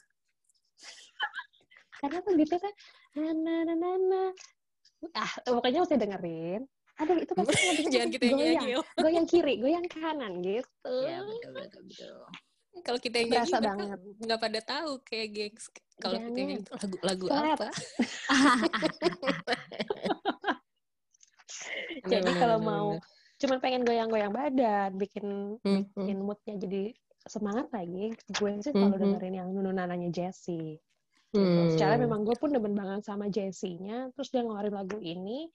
karena 2.05 2.19
tuh 2.21 2.33
gitu 2.37 2.57
kan 2.61 2.75
na 3.17 3.33
na 3.33 3.55
na 3.65 3.75
na 3.75 3.91
na. 3.97 4.23
ah 5.17 5.33
pokoknya 5.47 5.85
mesti 5.85 5.97
dengerin 5.97 6.63
ada 7.01 7.13
itu 7.17 7.33
pasti 7.33 7.53
lagunya 7.71 7.91
Jangan 7.91 8.11
kita 8.13 8.25
yang 8.29 8.39
nyanyi. 8.39 8.73
goyang 9.01 9.27
kiri 9.29 9.55
goyang 9.57 9.87
kanan 9.89 10.45
gitu 10.45 10.69
Iya, 10.85 11.25
betul, 11.25 11.51
betul, 11.57 11.83
betul. 11.89 12.17
Kalau 12.85 12.99
kita 13.01 13.17
yang 13.23 13.31
nyanyi 13.33 13.53
banget. 13.63 13.99
nggak 14.21 14.41
pada 14.43 14.61
tahu 14.61 14.91
kayak 15.07 15.29
gengs. 15.33 15.65
Kalau 16.03 16.19
kita 16.19 16.39
yang 16.39 16.51
nyanyi 16.51 16.55
itu 16.61 16.71
lagu 16.77 16.97
lagu 17.01 17.25
Flat. 17.31 17.57
apa? 17.57 17.69
jadi 22.05 22.31
kalau 22.43 22.59
mau. 22.61 22.89
Cuman 23.37 23.59
pengen 23.59 23.83
goyang-goyang 23.83 24.31
badan 24.31 24.91
bikin 24.95 25.59
Hmm, 25.61 25.85
bikin 25.91 26.19
moodnya 26.21 26.55
jadi 26.57 26.83
semangat 27.25 27.67
lagi 27.71 28.13
gue 28.13 28.51
sih 28.61 28.71
selalu 28.71 28.95
Mhm. 28.95 29.03
dengerin 29.03 29.35
yang 29.35 29.49
nunu 29.51 29.71
nananya 29.71 30.09
Jessie 30.09 30.79
Hmm. 31.33 31.67
secara 31.67 31.99
memang 31.99 32.23
gue 32.23 32.37
pun 32.37 32.47
demen 32.49 32.73
banget 32.73 33.03
sama 33.03 33.27
Jessie-nya 33.27 34.13
terus 34.15 34.31
dia 34.31 34.41
ngeluarin 34.41 34.71
lagu 34.71 34.99
ini 34.99 35.51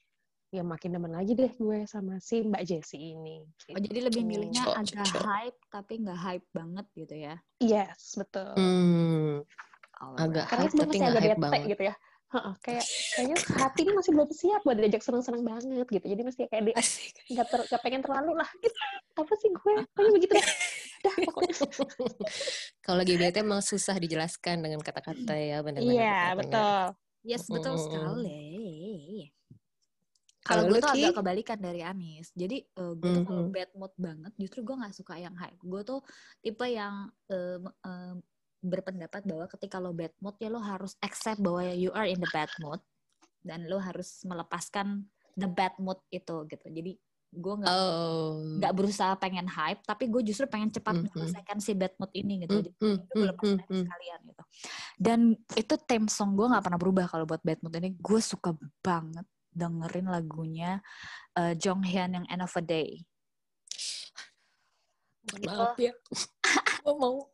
ya 0.50 0.60
makin 0.60 0.92
demen 0.92 1.13
lagi 1.13 1.32
deh 1.34 1.54
gue 1.54 1.86
sama 1.86 2.18
si 2.20 2.42
Mbak 2.42 2.63
Jessie 2.65 3.15
ini 3.15 3.46
Oh, 3.70 3.80
jadi 3.80 4.10
lebih 4.10 4.20
Gitu. 4.20 4.28
milihnya 4.28 4.65
Cok, 4.65 4.76
agak 4.76 5.06
cok. 5.08 5.22
hype 5.24 5.60
tapi 5.70 5.94
nggak 6.02 6.20
hype 6.20 6.48
banget 6.52 6.86
gitu 6.98 7.15
ya. 7.15 7.36
yes 7.60 8.18
betul 8.18 8.58
Hmm. 8.58 9.46
Alright. 9.96 10.20
Agak 10.20 10.46
karena 10.48 10.63
hype 10.65 10.76
tapi 10.76 10.96
nggak 10.98 11.13
hype 11.13 11.30
bete 11.30 11.39
banget. 11.39 11.62
gitu 11.70 11.84
ya 11.86 11.96
Heeh, 12.30 12.54
kayak 12.62 12.86
kayaknya 13.18 13.38
hati 13.58 13.80
ini 13.89 13.92
masih 13.98 14.12
belum 14.13 14.30
siap 14.30 14.62
buat 14.62 14.78
diajak 14.78 15.02
seneng-seneng 15.02 15.42
banget 15.42 15.88
gitu 15.89 16.06
jadi 16.06 16.22
masih 16.22 16.46
kayak 16.46 16.63
di 16.70 16.74
Asik. 16.78 17.13
nggak 17.26 17.48
ter, 17.50 17.60
nggak 17.65 17.82
pengen 17.82 18.02
terlalu 18.06 18.32
lah 18.38 18.50
gitu 18.62 18.78
apa 19.18 19.34
sih 19.34 19.50
gue 19.50 19.74
pokoknya 19.92 20.12
begitu 20.13 20.32
deh 20.38 20.46
dah 21.06 21.15
pokoknya 21.26 21.56
Kalau 22.86 22.98
lagi 23.02 23.13
bete 23.18 23.39
emang 23.42 23.62
susah 23.65 23.98
dijelaskan 23.98 24.62
dengan 24.62 24.80
kata-kata 24.82 25.34
ya 25.38 25.58
benar-benar. 25.65 25.94
iya 25.98 26.18
betul 26.38 26.94
Yes, 27.20 27.52
betul 27.52 27.76
Mm-mm. 27.76 27.84
sekali. 27.84 28.48
Kalau 30.39 30.63
Kalau 30.63 30.72
gue 30.72 30.80
tuh 30.80 30.92
agak 30.96 31.12
kebalikan 31.20 31.60
dari 31.60 31.82
Anis. 31.84 32.32
Jadi 32.32 32.58
eh, 32.63 32.94
gue 32.96 33.10
tuh 33.12 33.24
kalau 33.28 33.44
Mhm. 33.44 33.52
bad 33.52 33.70
mood 33.76 33.94
banget, 34.00 34.32
justru 34.39 34.60
gue 34.63 34.76
nggak 34.80 34.96
suka 34.96 35.20
yang 35.20 35.36
hype. 35.36 35.60
Gue 35.60 35.82
tuh 35.84 36.00
tipe 36.39 36.63
yang 36.65 37.12
eh, 37.28 37.60
eh, 37.60 38.13
berpendapat 38.60 39.24
bahwa 39.24 39.48
ketika 39.48 39.80
lo 39.80 39.91
bad 39.91 40.12
mood 40.19 40.36
ya 40.38 40.52
lo 40.52 40.60
harus 40.60 40.95
accept 41.00 41.39
bahwa 41.39 41.63
you 41.72 41.91
are 41.95 42.06
in 42.06 42.19
the 42.19 42.30
bad 42.30 42.52
mood 42.60 42.80
dan 43.39 43.63
lo 43.65 43.80
harus 43.80 44.19
melepaskan 44.24 45.08
the 45.34 45.48
bad 45.48 45.72
mood 45.80 46.00
itu 46.10 46.43
gitu. 46.45 46.67
Jadi 46.67 47.00
gue 47.30 47.54
nggak 47.62 47.69
Oh. 47.72 48.41
nggak 48.58 48.74
berusaha 48.74 49.13
pengen 49.15 49.45
hype, 49.45 49.86
tapi 49.86 50.10
gue 50.10 50.26
justru 50.26 50.50
pengen 50.50 50.74
cepat 50.74 50.98
Mhm. 50.98 51.04
menyelesaikan 51.08 51.58
si 51.62 51.72
bad 51.72 51.93
mood 51.95 52.12
ini 52.12 52.43
gitu. 52.43 52.58
Hmm, 52.58 52.60
Jadi 52.60 52.69
hmm, 52.74 52.95
itu 52.98 53.06
gue 53.06 53.15
hmm, 53.15 53.30
lepas 53.32 53.45
hmm, 53.45 53.58
hype 53.62 53.69
hmm. 53.69 53.84
sekalian 53.86 54.19
gitu. 54.26 54.43
Dan 54.98 55.19
itu 55.56 55.74
theme 55.86 56.08
song 56.10 56.34
gue 56.34 56.50
nggak 56.50 56.63
pernah 56.65 56.80
berubah 56.82 57.06
kalau 57.08 57.30
buat 57.30 57.39
bad 57.45 57.62
mood 57.62 57.74
ini. 57.78 57.95
Gue 57.95 58.19
suka 58.19 58.52
banget 58.82 59.24
dengerin 59.50 60.10
lagunya 60.10 60.82
eh, 61.34 61.54
Jong 61.56 61.86
Hyun 61.86 62.17
yang 62.17 62.26
End 62.28 62.41
of 62.41 62.54
a 62.58 62.63
Day. 62.65 63.06
Itu- 65.30 65.45
maaf 65.45 65.78
ya. 65.78 65.93
gue 66.80 66.95
mau 66.98 67.30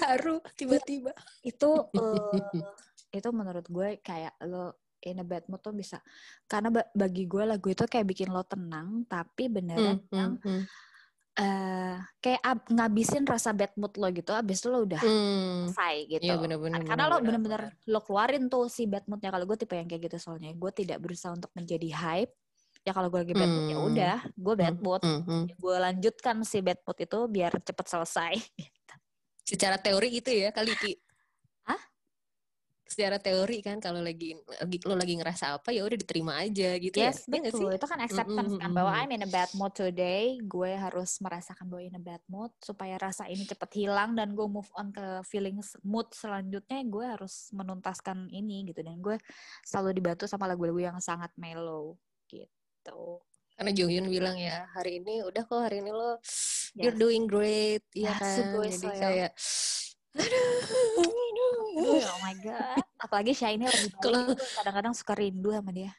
terharu 0.00 0.36
tiba-tiba. 0.56 1.12
itu 1.42 1.70
eh, 1.92 2.64
itu 3.12 3.28
menurut 3.30 3.66
gue 3.66 3.88
kayak 4.00 4.40
lo 4.42 4.72
in 5.00 5.16
a 5.16 5.24
bad 5.24 5.44
mood 5.46 5.60
tuh 5.60 5.72
bisa 5.72 6.00
karena 6.44 6.68
ba- 6.70 6.90
bagi 6.90 7.24
gue 7.24 7.44
lagu 7.44 7.66
itu 7.66 7.84
kayak 7.84 8.06
bikin 8.06 8.28
lo 8.28 8.40
tenang 8.42 9.04
tapi 9.04 9.48
beneran 9.48 10.00
Hmm, 10.00 10.12
yang 10.12 10.32
eh 11.32 11.96
kayak 12.18 12.42
ab- 12.42 12.68
ngabisin 12.68 13.24
rasa 13.24 13.50
bad 13.50 13.72
mood 13.74 13.96
lo 13.96 14.08
gitu 14.10 14.30
abis 14.30 14.60
itu 14.60 14.68
lo 14.68 14.82
udah 14.82 15.00
Hmm. 15.00 15.68
selesai 15.68 15.94
gitu 16.10 16.24
Iya 16.26 16.36
bener-bener. 16.36 16.80
karena 16.82 17.04
lo 17.06 17.16
bener-bener. 17.18 17.62
lo 17.86 18.00
keluarin 18.00 18.44
tuh 18.46 18.66
si 18.66 18.84
bad 18.84 19.04
moodnya 19.04 19.30
kalau 19.30 19.44
gue 19.44 19.56
tipe 19.56 19.72
yang 19.72 19.84
kayak 19.84 20.02
gitu 20.06 20.16
soalnya 20.16 20.52
gue 20.52 20.70
tidak 20.70 20.98
berusaha 20.98 21.32
untuk 21.32 21.48
menjadi 21.52 21.88
hype 21.90 22.32
ya 22.80 22.92
kalau 22.92 23.08
gue 23.08 23.20
lagi 23.20 23.34
bad 23.34 23.48
mood 23.48 23.66
ya 23.66 23.76
Hmm. 23.76 23.88
udah 23.88 24.16
gue 24.34 24.54
bad 24.54 24.74
Hmm, 24.74 24.84
mood 24.84 25.02
hmm, 25.02 25.20
hmm. 25.22 25.44
gue 25.54 25.76
lanjutkan 25.78 26.36
si 26.42 26.58
bad 26.60 26.80
mood 26.82 26.98
itu 26.98 27.18
biar 27.26 27.52
cepet 27.58 27.86
selesai 27.88 28.32
Secara 29.50 29.76
teori 29.82 30.08
gitu 30.14 30.30
ya 30.30 30.54
kali 30.54 30.70
Ki. 30.78 30.94
Hah? 31.66 31.80
Secara 32.86 33.18
teori 33.18 33.62
kan 33.62 33.78
kalau 33.78 33.98
lagi 33.98 34.34
lagi 34.34 34.78
lo 34.86 34.94
lagi 34.94 35.14
ngerasa 35.18 35.58
apa 35.58 35.70
ya 35.74 35.82
udah 35.86 35.98
diterima 35.98 36.38
aja 36.38 36.74
gitu 36.78 36.94
Yes, 36.98 37.26
ya. 37.26 37.34
Iya 37.34 37.38
nggak 37.42 37.54
sih? 37.54 37.66
betul. 37.66 37.78
Itu 37.78 37.86
kan 37.90 37.98
acceptance 38.02 38.54
Mm, 38.54 38.62
kan 38.62 38.70
mm, 38.70 38.76
bahwa. 38.78 38.90
I'm 38.94 39.10
in 39.14 39.22
a 39.26 39.30
bad 39.30 39.50
mood 39.58 39.74
today. 39.74 40.38
Gue 40.42 40.74
harus 40.74 41.18
merasakan 41.18 41.66
bahwa 41.66 41.82
in 41.82 41.94
a 41.98 42.02
bad 42.02 42.22
mood 42.26 42.50
supaya 42.62 42.94
rasa 42.98 43.26
ini 43.26 43.42
cepet 43.42 43.70
hilang 43.74 44.14
dan 44.14 44.34
gue 44.34 44.46
move 44.46 44.70
on 44.78 44.90
ke 44.94 45.22
feelings 45.26 45.74
mood 45.82 46.06
selanjutnya. 46.14 46.82
Gue 46.86 47.06
harus 47.06 47.50
menuntaskan 47.50 48.30
ini 48.30 48.66
gitu 48.70 48.82
dan 48.86 48.98
gue 48.98 49.18
selalu 49.66 49.98
dibantu 49.98 50.30
sama 50.30 50.46
lagu-lagu 50.46 50.78
yang 50.94 50.98
sangat 51.02 51.30
mellow 51.38 51.94
gitu. 52.26 53.22
Karena 53.54 53.70
Johyun 53.70 54.06
bilang 54.10 54.34
ya 54.34 54.66
hari 54.74 54.98
ini 54.98 55.22
udah 55.22 55.42
kok 55.46 55.62
hari 55.62 55.78
ini 55.82 55.94
lo 55.94 56.18
you're 56.74 56.94
Yes. 56.94 57.00
doing 57.00 57.24
great 57.24 57.82
ya 57.92 58.12
Yes, 58.12 58.20
kan. 58.20 58.36
gue 58.52 58.66
Jadi 58.66 58.78
sayang. 58.78 59.00
kayak 59.00 59.30
aduh. 60.10 62.02
Oh 62.04 62.18
my 62.20 62.34
god. 62.38 62.82
Apalagi 62.98 63.32
Shiny 63.32 63.64
lagi 63.64 63.88
balik, 63.94 64.02
Kalau- 64.02 64.36
kadang-kadang 64.58 64.94
suka 64.94 65.12
rindu 65.14 65.50
sama 65.50 65.70
dia. 65.70 65.92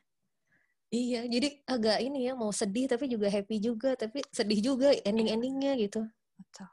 Iya, 0.92 1.24
jadi 1.24 1.48
agak 1.64 2.04
ini 2.04 2.28
ya 2.28 2.36
mau 2.36 2.52
sedih 2.52 2.84
tapi 2.84 3.08
juga 3.08 3.32
happy 3.32 3.64
juga, 3.64 3.96
tapi 3.96 4.20
sedih 4.28 4.60
juga 4.60 4.92
ending-endingnya 5.08 5.80
gitu. 5.80 6.04
Betul. 6.36 6.68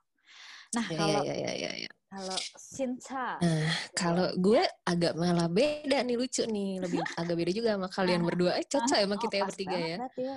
Nah, 0.74 0.86
Ya, 0.90 0.98
kalau 0.98 1.22
ya, 1.22 1.34
ya, 1.38 1.52
ya, 1.54 1.70
ya. 1.86 1.90
kalau 2.10 2.36
Sinta, 2.58 3.38
Nah, 3.38 3.70
kalau 3.94 4.28
gue 4.34 4.58
agak 4.82 5.14
malah 5.14 5.46
beda 5.46 6.02
nih 6.02 6.18
lucu 6.18 6.42
nih, 6.44 6.82
lebih 6.82 6.98
agak 7.14 7.34
beda 7.38 7.52
juga 7.54 7.68
sama 7.78 7.88
kalian 7.88 8.20
berdua. 8.26 8.58
Eh, 8.58 8.66
cocok 8.66 8.98
emang 8.98 9.16
oh, 9.16 9.22
kita 9.22 9.34
ya 9.38 9.42
pas 9.46 9.48
bertiga 9.54 9.78
ya. 9.78 9.96
ya. 10.18 10.36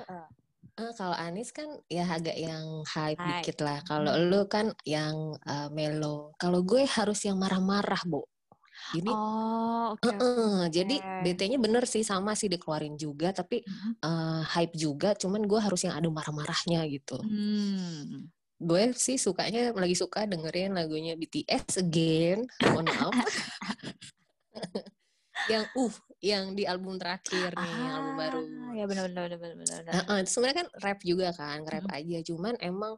Eh, 0.80 0.92
kalau 0.96 1.12
Anis 1.20 1.52
kan 1.52 1.68
ya 1.92 2.08
agak 2.08 2.38
yang 2.40 2.88
hype 2.88 3.20
Hype. 3.20 3.28
dikit 3.44 3.58
lah. 3.68 3.84
Kalau 3.84 4.14
Hmm. 4.16 4.24
lu 4.32 4.42
kan 4.48 4.72
yang 4.88 5.36
eh, 5.44 5.68
mellow. 5.68 6.32
Kalau 6.40 6.64
gue 6.64 6.88
harus 6.88 7.20
yang 7.28 7.36
marah-marah, 7.36 8.00
Bu. 8.08 8.24
Ini 8.96 9.12
Oh, 9.12 9.94
oke. 9.94 10.04
Heeh, 10.08 10.62
jadi 10.72 10.96
Oke. 10.98 11.22
BT-nya 11.28 11.60
bener 11.62 11.84
sih 11.86 12.02
sama 12.08 12.34
sih 12.40 12.48
dikeluarin 12.48 12.96
juga, 12.96 13.36
tapi 13.36 13.62
eh, 14.02 14.42
hype 14.56 14.76
juga. 14.80 15.12
Cuman 15.20 15.44
gue 15.46 15.60
harus 15.60 15.84
yang 15.84 15.96
ada 16.00 16.08
marah-marahnya 16.08 16.88
gitu. 16.88 17.20
Hmm. 17.20 18.32
Gue 18.62 18.94
sih 18.96 19.18
sukanya 19.20 19.74
lagi 19.76 19.94
suka 19.98 20.24
dengerin 20.30 20.72
lagunya 20.78 21.14
BTS 21.20 21.84
again. 21.84 22.48
Mohon 22.64 22.86
maaf. 22.96 23.16
yang 25.50 25.66
uh, 25.74 25.94
yang 26.22 26.54
di 26.54 26.64
album 26.70 27.02
terakhir 27.02 27.58
nih, 27.58 27.90
album 27.90 28.14
baru. 28.18 28.42
Ah, 28.42 28.72
Ya 28.78 28.86
benar 28.88 29.04
benar 29.10 29.24
benar 29.28 29.40
benar 29.42 29.56
benar. 29.58 29.80
benar. 29.84 29.94
Heeh, 29.98 30.18
itu 30.24 30.30
sebenarnya 30.32 30.58
kan 30.64 30.68
rap 30.80 31.00
juga 31.02 31.28
kan, 31.34 31.60
rap 31.66 31.86
Mm. 31.90 31.98
aja. 31.98 32.18
Cuman 32.28 32.54
emang 32.62 32.94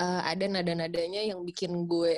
eh, 0.00 0.22
ada 0.32 0.44
nada-nadanya 0.48 1.20
yang 1.28 1.40
bikin 1.44 1.84
gue 1.84 2.16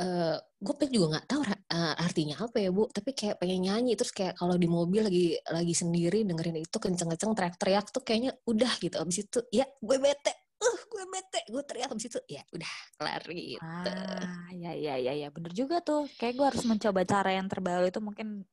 eh 0.00 0.36
gue 0.40 0.74
pengen 0.80 0.92
juga 0.96 1.06
nggak 1.12 1.26
tahu 1.28 1.42
eh, 1.44 1.94
artinya 2.00 2.36
apa 2.40 2.56
ya 2.56 2.72
bu 2.72 2.88
tapi 2.88 3.12
kayak 3.12 3.36
pengen 3.36 3.68
nyanyi 3.68 3.92
terus 4.00 4.16
kayak 4.16 4.32
kalau 4.32 4.56
di 4.56 4.64
mobil 4.64 5.04
lagi 5.04 5.36
lagi 5.44 5.76
sendiri 5.76 6.24
dengerin 6.24 6.56
itu 6.64 6.72
kenceng-kenceng 6.80 7.36
teriak-teriak 7.36 7.84
tuh 7.92 8.00
kayaknya 8.00 8.32
udah 8.48 8.72
gitu 8.80 8.96
abis 8.96 9.28
itu 9.28 9.44
ya 9.52 9.68
gue 9.68 9.96
bete 10.00 10.32
uh 10.56 10.80
gue 10.88 11.04
bete 11.04 11.40
gue 11.52 11.62
teriak 11.68 11.92
abis 11.92 12.16
itu 12.16 12.20
ya 12.32 12.40
udah 12.48 12.72
kelar 12.96 13.22
gitu 13.28 13.60
Ah, 13.60 14.48
ya 14.56 14.72
ya 14.72 14.96
ya 14.96 15.12
ya 15.12 15.28
bener 15.28 15.52
juga 15.52 15.84
tuh. 15.84 16.08
Kayak 16.16 16.32
gue 16.36 16.46
harus 16.48 16.64
mencoba 16.64 17.00
cara 17.04 17.30
yang 17.36 17.46
terbaru 17.48 17.84
itu 17.88 18.00
mungkin 18.00 18.48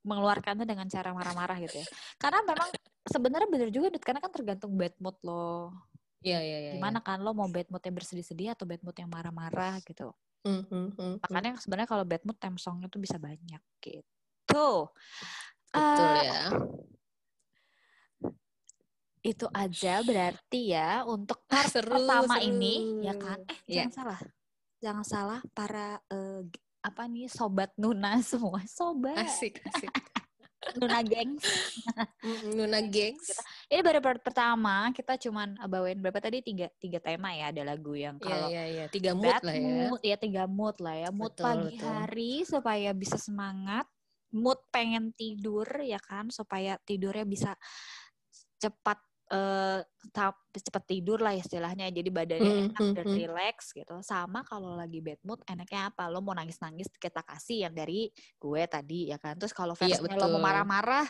mengeluarkannya 0.00 0.64
dengan 0.64 0.86
cara 0.88 1.12
marah-marah 1.12 1.60
gitu 1.60 1.80
ya. 1.82 1.86
Karena 2.16 2.40
memang 2.44 2.68
sebenarnya 3.04 3.48
bener 3.48 3.68
juga 3.68 3.92
Dut, 3.92 4.04
karena 4.04 4.20
kan 4.20 4.32
tergantung 4.32 4.72
bad 4.76 4.94
mood 5.00 5.16
lo. 5.24 5.72
Iya 6.20 6.40
iya 6.44 6.58
iya. 6.60 6.72
Gimana 6.76 7.00
kan 7.00 7.20
lo 7.20 7.32
mau 7.32 7.48
bad 7.48 7.68
mood 7.72 7.80
yang 7.84 7.96
bersedih-sedih 7.96 8.52
atau 8.52 8.64
bad 8.68 8.80
mood 8.84 8.96
yang 8.96 9.08
marah-marah 9.08 9.80
gitu. 9.84 10.12
Hmm, 10.44 10.64
hmm, 10.68 10.88
hmm. 10.96 11.14
Makanya 11.20 11.60
sebenarnya 11.60 11.88
kalau 11.88 12.04
bad 12.08 12.22
mood 12.24 12.38
time 12.40 12.56
songnya 12.56 12.88
tuh 12.88 13.00
bisa 13.00 13.16
banyak 13.20 13.60
gitu. 13.80 14.88
betul 15.70 16.10
Eh, 16.16 16.24
ya. 16.26 16.42
Itu 19.20 19.46
aja 19.52 20.00
berarti 20.00 20.72
ya 20.72 21.04
untuk 21.04 21.44
part 21.44 21.68
Seru, 21.68 21.92
pertama 21.92 22.40
seru. 22.40 22.48
ini 22.48 23.04
ya 23.04 23.12
kan. 23.20 23.36
Eh 23.44 23.58
Iya. 23.68 23.84
jangan 23.84 23.92
salah. 23.92 24.20
Jangan 24.80 25.04
salah 25.04 25.40
para 25.52 26.00
g- 26.48 26.64
apa 26.80 27.04
nih 27.06 27.28
sobat 27.28 27.70
Nuna 27.76 28.18
semua. 28.24 28.60
Sobat 28.64 29.16
Asik 29.20 29.60
asik. 29.64 29.92
Nuna 30.76 31.00
gengs. 31.00 31.40
Nuna 32.56 32.84
gengs. 32.84 33.32
Ini 33.64 33.80
baru 33.80 34.04
pertama 34.20 34.92
kita 34.92 35.16
cuman 35.16 35.56
bawain 35.64 35.96
berapa 35.96 36.20
tadi 36.20 36.44
tiga 36.44 36.68
tiga 36.76 37.00
tema 37.00 37.32
ya 37.32 37.48
ada 37.48 37.64
lagu 37.64 37.96
yang 37.96 38.20
Iya 38.20 38.28
kalau 38.28 38.48
iya 38.52 38.64
iya. 38.68 38.84
Tiga 38.92 39.16
mood 39.16 39.40
lah 39.40 39.56
ya. 39.56 39.88
mood 39.88 40.02
ya 40.04 40.16
tiga 40.20 40.44
mood 40.44 40.76
lah 40.84 40.94
ya 41.00 41.08
mood 41.08 41.32
Betul, 41.32 41.44
pagi 41.48 41.68
betul. 41.80 41.88
hari 41.88 42.32
supaya 42.44 42.90
bisa 42.92 43.16
semangat 43.16 43.88
mood 44.36 44.60
pengen 44.68 45.16
tidur 45.16 45.64
ya 45.80 45.96
kan 45.98 46.28
supaya 46.28 46.76
tidurnya 46.84 47.24
bisa 47.24 47.56
cepat 48.60 49.00
eh 49.30 49.78
tap- 50.10 50.50
cepat 50.50 50.84
tidur 50.90 51.22
lah 51.22 51.38
istilahnya. 51.38 51.86
Jadi 51.94 52.10
badannya 52.10 52.50
Hmm, 52.50 52.66
enak 52.74 52.82
hmm, 52.82 52.94
dan 52.98 53.06
hmm. 53.06 53.16
relax 53.16 53.56
gitu. 53.70 53.94
Sama 54.02 54.42
kalau 54.42 54.74
lagi 54.74 54.98
bad 54.98 55.22
mood 55.22 55.38
enaknya 55.46 55.94
apa? 55.94 56.10
Lo 56.10 56.18
mau 56.18 56.34
nangis 56.34 56.58
nangis 56.58 56.90
kita 56.98 57.22
kasih 57.22 57.70
yang 57.70 57.74
dari 57.74 58.10
gue 58.36 58.62
tadi 58.66 59.14
ya 59.14 59.22
kan? 59.22 59.38
Terus 59.38 59.54
kalau 59.54 59.78
Iya, 59.78 60.02
versinya 60.02 60.18
lo 60.18 60.26
mau 60.34 60.42
marah-marah 60.42 61.06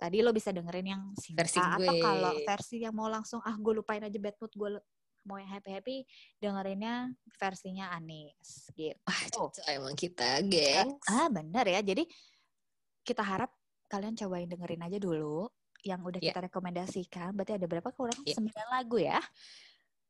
tadi 0.00 0.24
lo 0.24 0.32
bisa 0.32 0.48
dengerin 0.48 0.86
yang 0.96 1.02
Sinta 1.12 1.44
Versi 1.44 1.60
atau 1.60 1.94
kalau 2.00 2.32
versi 2.40 2.76
yang 2.80 2.96
mau 2.96 3.10
langsung 3.12 3.42
ah 3.44 3.52
gue 3.52 3.74
lupain 3.76 4.00
aja 4.00 4.16
bad 4.16 4.32
mood 4.40 4.52
gue 4.56 4.70
mau 5.28 5.36
yang 5.36 5.52
happy 5.52 5.70
happy 5.76 5.96
dengerinnya 6.40 7.12
versinya 7.36 7.92
Anis 7.92 8.72
gitu. 8.72 8.96
Wah, 9.04 9.20
Oh. 9.36 9.52
emang 9.68 9.92
kita, 9.92 10.40
gengs. 10.48 11.04
ah 11.04 11.28
bener 11.28 11.68
ya. 11.68 11.84
Jadi 11.84 12.08
kita 13.04 13.20
harap 13.20 13.52
kalian 13.90 14.16
cobain 14.16 14.48
dengerin 14.48 14.86
aja 14.86 14.96
dulu 14.96 15.50
yang 15.82 16.00
udah 16.00 16.20
Ya. 16.20 16.32
kita 16.32 16.46
rekomendasikan 16.46 17.32
berarti 17.32 17.56
ada 17.56 17.66
berapa 17.66 17.90
kurang 17.90 18.20
Ya. 18.24 18.36
sembilan 18.36 18.66
lagu 18.70 18.96
ya 18.98 19.20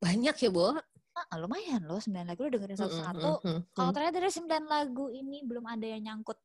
Banyak 0.00 0.36
ya, 0.40 0.48
Bo. 0.48 0.72
ah, 1.12 1.36
lumayan 1.36 1.84
loh 1.84 2.00
sembilan 2.00 2.32
lagu 2.32 2.48
lo 2.48 2.50
dengerin 2.56 2.78
satu-satu 2.78 3.30
mm, 3.44 3.48
mm, 3.50 3.60
kalau 3.76 3.90
ternyata 3.92 4.16
dari 4.16 4.32
sembilan 4.32 4.64
lagu 4.64 5.12
ini 5.12 5.44
belum 5.44 5.64
ada 5.68 5.84
yang 5.84 6.02
nyangkut 6.06 6.38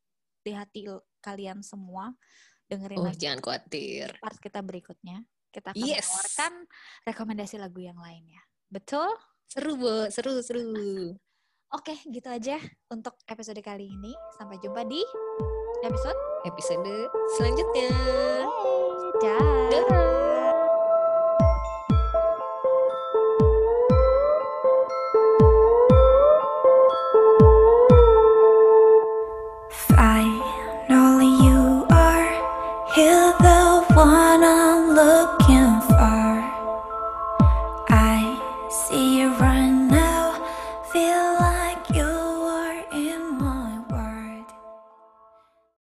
di 0.44 0.52
hati 0.52 0.80
kalian 1.18 1.64
semua 1.64 2.12
dengerin 2.68 2.98
Oh, 3.00 3.06
lagi 3.08 3.16
jangan 3.16 3.40
khawatir. 3.40 4.18
part 4.20 4.36
kita 4.36 4.60
berikutnya 4.60 5.24
kita 5.48 5.72
akan 5.72 5.80
Yes. 5.80 6.04
menawarkan 6.04 6.52
rekomendasi 7.08 7.56
lagu 7.56 7.80
yang 7.80 7.96
lainnya 7.96 8.42
betul 8.68 9.08
Seru, 9.46 9.78
Bo. 9.78 10.10
Seru, 10.10 10.42
seru. 10.42 11.14
Oke, 11.70 11.94
gitu 12.04 12.26
aja 12.26 12.58
untuk 12.90 13.14
episode 13.26 13.62
kali 13.62 13.86
ini. 13.86 14.10
Sampai 14.34 14.58
jumpa 14.58 14.82
di 14.82 14.98
episode 15.82 16.18
Episode 16.42 17.06
selanjutnya. 17.34 17.90
Dah. 19.16 19.72
Dadah. 19.72 20.25